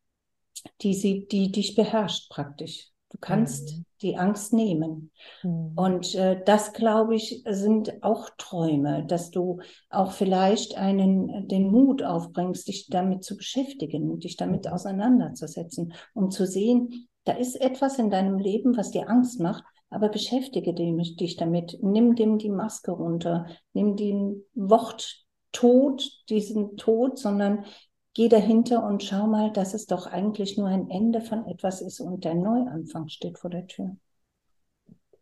[0.82, 2.90] die sie, die dich beherrscht praktisch.
[3.10, 3.86] Du kannst mhm.
[4.02, 5.12] die Angst nehmen.
[5.44, 5.74] Mhm.
[5.76, 9.60] Und äh, das, glaube ich, sind auch Träume, dass du
[9.90, 16.48] auch vielleicht einen, den Mut aufbringst, dich damit zu beschäftigen, dich damit auseinanderzusetzen, um zu
[16.48, 19.64] sehen, da ist etwas in deinem Leben, was dir Angst macht,
[19.94, 21.78] aber beschäftige dich damit.
[21.82, 23.48] Nimm dem die Maske runter.
[23.74, 27.66] Nimm den Wort Tod, diesen Tod, sondern
[28.14, 32.00] geh dahinter und schau mal, dass es doch eigentlich nur ein Ende von etwas ist
[32.00, 33.96] und der Neuanfang steht vor der Tür.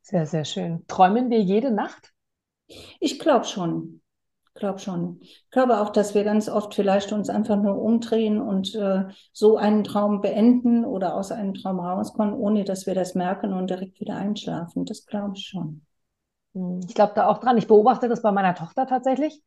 [0.01, 0.86] Sehr, sehr schön.
[0.88, 2.13] Träumen wir jede Nacht?
[2.99, 4.01] Ich glaube schon.
[4.54, 5.20] Ich glaube schon.
[5.22, 9.58] Ich glaube auch, dass wir ganz oft vielleicht uns einfach nur umdrehen und äh, so
[9.58, 13.99] einen Traum beenden oder aus einem Traum rauskommen, ohne dass wir das merken und direkt
[14.02, 14.86] wieder einschlafen.
[14.86, 15.86] Das glaube ich schon.
[16.54, 17.58] Hm, ich glaube da auch dran.
[17.58, 19.41] Ich beobachte das bei meiner Tochter tatsächlich.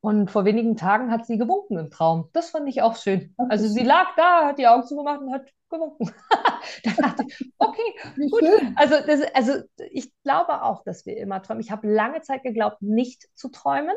[0.00, 2.28] Und vor wenigen Tagen hat sie gewunken im Traum.
[2.32, 3.34] Das fand ich auch schön.
[3.48, 6.10] Also sie lag da, hat die Augen zugemacht und hat gewunken.
[6.84, 8.42] da dachte ich, okay, gut.
[8.76, 9.52] Also, das, also
[9.90, 11.60] ich glaube auch, dass wir immer träumen.
[11.60, 13.96] Ich habe lange Zeit geglaubt, nicht zu träumen.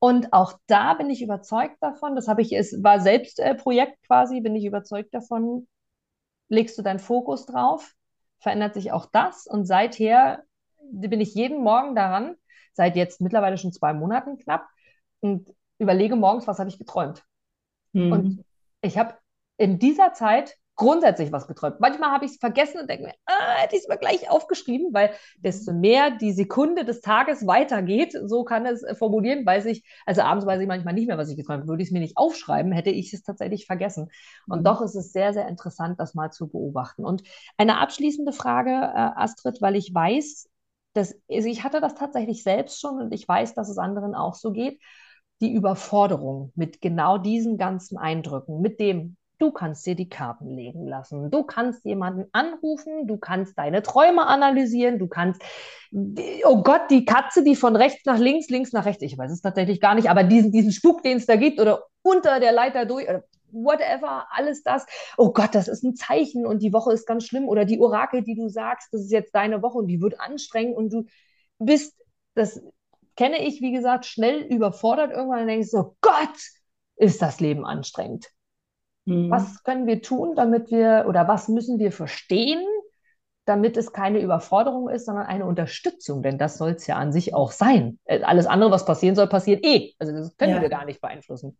[0.00, 4.02] Und auch da bin ich überzeugt davon, das habe ich, es war selbst äh, Projekt
[4.06, 5.68] quasi, bin ich überzeugt davon,
[6.48, 7.94] legst du deinen Fokus drauf,
[8.38, 9.46] verändert sich auch das.
[9.46, 10.42] Und seither
[10.80, 12.34] bin ich jeden Morgen daran,
[12.72, 14.66] seit jetzt mittlerweile schon zwei Monaten knapp,
[15.20, 17.22] und überlege morgens, was habe ich geträumt.
[17.92, 18.12] Mhm.
[18.12, 18.44] Und
[18.80, 19.14] ich habe
[19.58, 21.78] in dieser Zeit grundsätzlich was geträumt.
[21.78, 24.94] Manchmal habe ich es vergessen und denke mir, ah, hätte ich es mal gleich aufgeschrieben,
[24.94, 29.84] weil desto mehr die Sekunde des Tages weitergeht, so kann es äh, formulieren, weiß ich,
[30.06, 31.68] also abends weiß ich manchmal nicht mehr, was ich geträumt habe.
[31.68, 34.08] Würde ich es mir nicht aufschreiben, hätte ich es tatsächlich vergessen.
[34.48, 34.64] Und mhm.
[34.64, 37.04] doch ist es sehr, sehr interessant, das mal zu beobachten.
[37.04, 37.24] Und
[37.58, 40.48] eine abschließende Frage, äh, Astrid, weil ich weiß,
[40.94, 44.34] dass, also ich hatte das tatsächlich selbst schon und ich weiß, dass es anderen auch
[44.34, 44.80] so geht
[45.40, 50.86] die Überforderung mit genau diesen ganzen Eindrücken, mit dem, du kannst dir die Karten legen
[50.86, 55.42] lassen, du kannst jemanden anrufen, du kannst deine Träume analysieren, du kannst,
[56.44, 59.40] oh Gott, die Katze, die von rechts nach links, links nach rechts, ich weiß es
[59.40, 62.86] tatsächlich gar nicht, aber diesen, diesen Spuk, den es da gibt oder unter der Leiter
[62.86, 64.86] durch, oder whatever, alles das.
[65.16, 67.48] Oh Gott, das ist ein Zeichen und die Woche ist ganz schlimm.
[67.48, 70.76] Oder die Orakel, die du sagst, das ist jetzt deine Woche und die wird anstrengend
[70.76, 71.04] und du
[71.58, 71.96] bist,
[72.34, 72.62] das
[73.16, 76.38] kenne ich, wie gesagt, schnell überfordert irgendwann und denkst so, Gott,
[76.96, 78.30] ist das Leben anstrengend.
[79.10, 79.30] Mhm.
[79.30, 82.64] Was können wir tun, damit wir, oder was müssen wir verstehen,
[83.44, 87.34] damit es keine Überforderung ist, sondern eine Unterstützung, denn das soll es ja an sich
[87.34, 87.98] auch sein.
[88.04, 89.92] Äh, alles andere, was passieren soll, passiert eh.
[89.98, 90.62] Also das können ja.
[90.62, 91.58] wir gar nicht beeinflussen.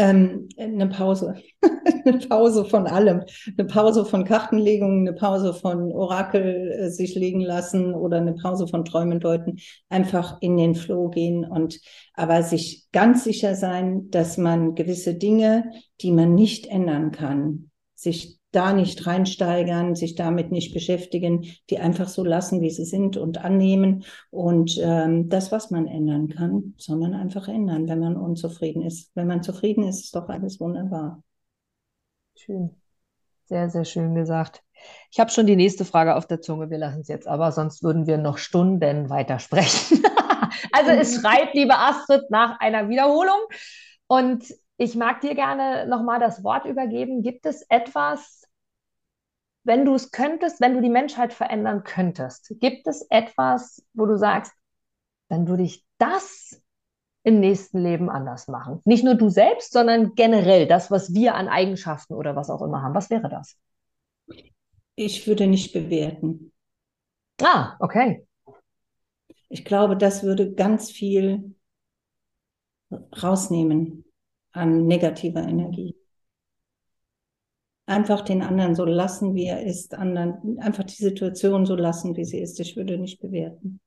[0.00, 1.34] Ähm, eine Pause.
[2.06, 3.22] eine Pause von allem.
[3.58, 8.66] Eine Pause von Kartenlegungen, eine Pause von Orakel äh, sich legen lassen oder eine Pause
[8.66, 9.58] von Träumen deuten.
[9.90, 11.78] Einfach in den Flow gehen und
[12.14, 15.70] aber sich ganz sicher sein, dass man gewisse Dinge,
[16.00, 22.08] die man nicht ändern kann, sich da nicht reinsteigern, sich damit nicht beschäftigen, die einfach
[22.08, 26.96] so lassen, wie sie sind und annehmen und ähm, das, was man ändern kann, soll
[26.96, 29.10] man einfach ändern, wenn man unzufrieden ist.
[29.14, 31.22] Wenn man zufrieden ist, ist doch alles wunderbar.
[32.34, 32.80] Schön.
[33.44, 34.62] Sehr, sehr schön gesagt.
[35.10, 36.70] Ich habe schon die nächste Frage auf der Zunge.
[36.70, 40.04] Wir lassen es jetzt aber, sonst würden wir noch Stunden weitersprechen.
[40.72, 43.40] also es schreit, liebe Astrid, nach einer Wiederholung.
[44.06, 44.44] Und
[44.76, 47.22] ich mag dir gerne nochmal das Wort übergeben.
[47.22, 48.39] Gibt es etwas,
[49.70, 54.18] wenn du es könntest, wenn du die Menschheit verändern könntest, gibt es etwas, wo du
[54.18, 54.52] sagst,
[55.28, 56.60] dann würde ich das
[57.22, 58.80] im nächsten Leben anders machen?
[58.84, 62.82] Nicht nur du selbst, sondern generell das, was wir an Eigenschaften oder was auch immer
[62.82, 62.96] haben.
[62.96, 63.60] Was wäre das?
[64.96, 66.52] Ich würde nicht bewerten.
[67.40, 68.26] Ah, okay.
[69.50, 71.54] Ich glaube, das würde ganz viel
[73.22, 74.04] rausnehmen
[74.50, 75.99] an negativer Energie
[77.90, 82.24] einfach den anderen so lassen, wie er ist, anderen, einfach die Situation so lassen, wie
[82.24, 82.60] sie ist.
[82.60, 83.80] Ich würde nicht bewerten.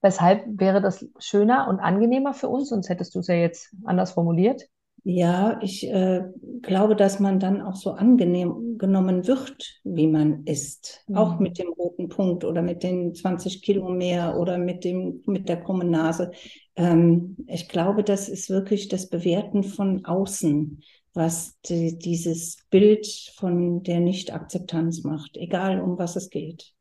[0.00, 2.70] Weshalb wäre das schöner und angenehmer für uns?
[2.70, 4.62] Sonst hättest du es ja jetzt anders formuliert.
[5.04, 6.22] Ja, ich äh,
[6.60, 11.04] glaube, dass man dann auch so angenehm genommen wird, wie man ist.
[11.08, 11.16] Mhm.
[11.16, 15.48] Auch mit dem roten Punkt oder mit den 20 Kilo mehr oder mit dem, mit
[15.48, 16.30] der krummen Nase.
[16.76, 20.82] Ähm, ich glaube, das ist wirklich das Bewerten von außen
[21.14, 23.06] was die, dieses Bild
[23.36, 26.72] von der Nicht-Akzeptanz macht, egal um was es geht.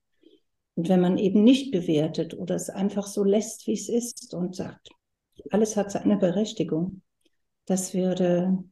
[0.75, 4.55] Und wenn man eben nicht bewertet oder es einfach so lässt, wie es ist und
[4.55, 4.89] sagt,
[5.49, 7.01] alles hat seine Berechtigung,
[7.65, 8.63] das würde,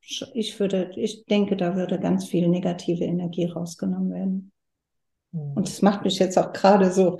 [0.00, 4.52] ich würde, ich denke, da würde ganz viel negative Energie rausgenommen werden.
[5.30, 5.52] Mhm.
[5.54, 7.18] Und das macht mich jetzt auch gerade so,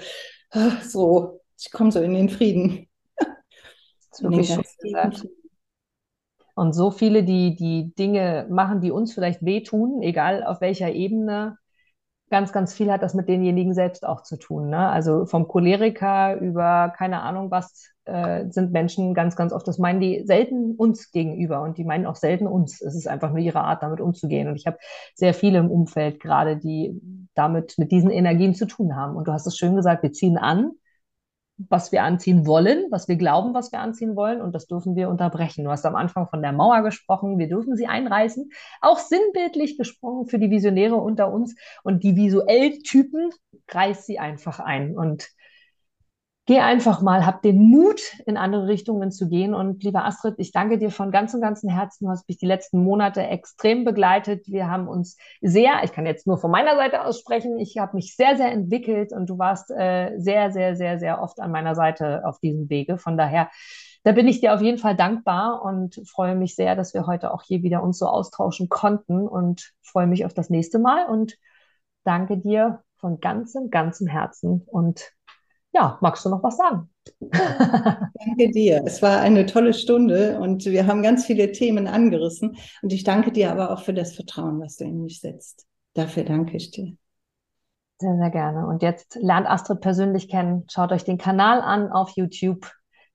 [0.51, 2.89] ah, so, ich komme so in den Frieden.
[3.17, 5.29] Das ist wirklich schön gesagt.
[6.55, 11.59] Und so viele, die die Dinge machen, die uns vielleicht wehtun, egal auf welcher Ebene,
[12.31, 14.69] ganz, ganz viel hat das mit denjenigen selbst auch zu tun.
[14.69, 14.89] Ne?
[14.89, 20.01] Also vom Choleriker über keine Ahnung was äh, sind Menschen ganz, ganz oft, das meinen
[20.01, 22.81] die selten uns gegenüber und die meinen auch selten uns.
[22.81, 24.49] Es ist einfach nur ihre Art, damit umzugehen.
[24.49, 24.79] Und ich habe
[25.15, 27.01] sehr viele im Umfeld gerade, die
[27.35, 29.17] damit mit diesen Energien zu tun haben.
[29.17, 30.73] Und du hast es schön gesagt, wir ziehen an,
[31.57, 34.41] was wir anziehen wollen, was wir glauben, was wir anziehen wollen.
[34.41, 35.65] Und das dürfen wir unterbrechen.
[35.65, 37.39] Du hast am Anfang von der Mauer gesprochen.
[37.39, 38.51] Wir dürfen sie einreißen.
[38.81, 41.55] Auch sinnbildlich gesprochen für die Visionäre unter uns.
[41.83, 43.31] Und die visuell Typen,
[43.71, 44.97] reiß sie einfach ein.
[44.97, 45.29] Und
[46.47, 49.55] geh einfach mal, hab den Mut, in andere Richtungen zu gehen.
[49.55, 52.05] Und lieber Astrid, ich danke dir von ganzem, ganzem Herzen.
[52.05, 54.47] Du hast mich die letzten Monate extrem begleitet.
[54.47, 57.97] Wir haben uns sehr, ich kann jetzt nur von meiner Seite aus sprechen, ich habe
[57.97, 61.75] mich sehr, sehr entwickelt und du warst äh, sehr, sehr, sehr, sehr oft an meiner
[61.75, 62.99] Seite auf diesem Wege.
[62.99, 63.49] Von daher,
[64.03, 67.33] da bin ich dir auf jeden Fall dankbar und freue mich sehr, dass wir heute
[67.33, 71.37] auch hier wieder uns so austauschen konnten und freue mich auf das nächste Mal und
[72.05, 75.11] danke dir von ganzem, ganzem Herzen und
[75.75, 76.89] ja, magst du noch was sagen?
[77.21, 78.83] danke dir.
[78.87, 82.57] Es war eine tolle Stunde und wir haben ganz viele Themen angerissen.
[82.83, 85.67] Und ich danke dir aber auch für das Vertrauen, was du in mich setzt.
[85.95, 86.97] Dafür danke ich dir.
[87.99, 88.67] Sehr, sehr gerne.
[88.67, 90.65] Und jetzt lernt Astrid persönlich kennen.
[90.71, 92.71] Schaut euch den Kanal an auf YouTube.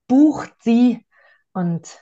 [0.06, 1.04] Bucht sie
[1.52, 1.98] und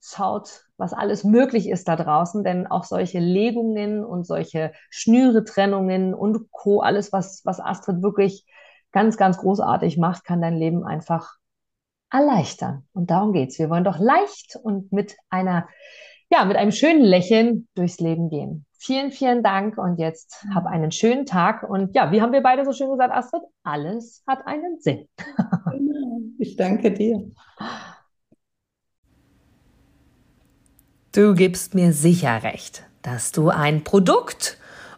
[0.00, 6.50] schaut, was alles möglich ist da draußen, denn auch solche Legungen und solche Schnüre-Trennungen und
[6.52, 8.44] Co., alles, was, was Astrid wirklich
[8.92, 11.36] ganz, ganz großartig macht, kann dein Leben einfach
[12.10, 12.86] erleichtern.
[12.92, 13.58] Und darum geht's.
[13.58, 15.68] Wir wollen doch leicht und mit einer,
[16.30, 18.64] ja, mit einem schönen Lächeln durchs Leben gehen.
[18.78, 21.68] Vielen, vielen Dank und jetzt hab einen schönen Tag.
[21.68, 23.42] Und ja, wie haben wir beide so schön gesagt, Astrid?
[23.62, 25.08] Alles hat einen Sinn.
[25.72, 26.20] Genau.
[26.38, 27.30] Ich danke dir.
[31.12, 34.58] Du gibst mir sicher recht, dass du ein Produkt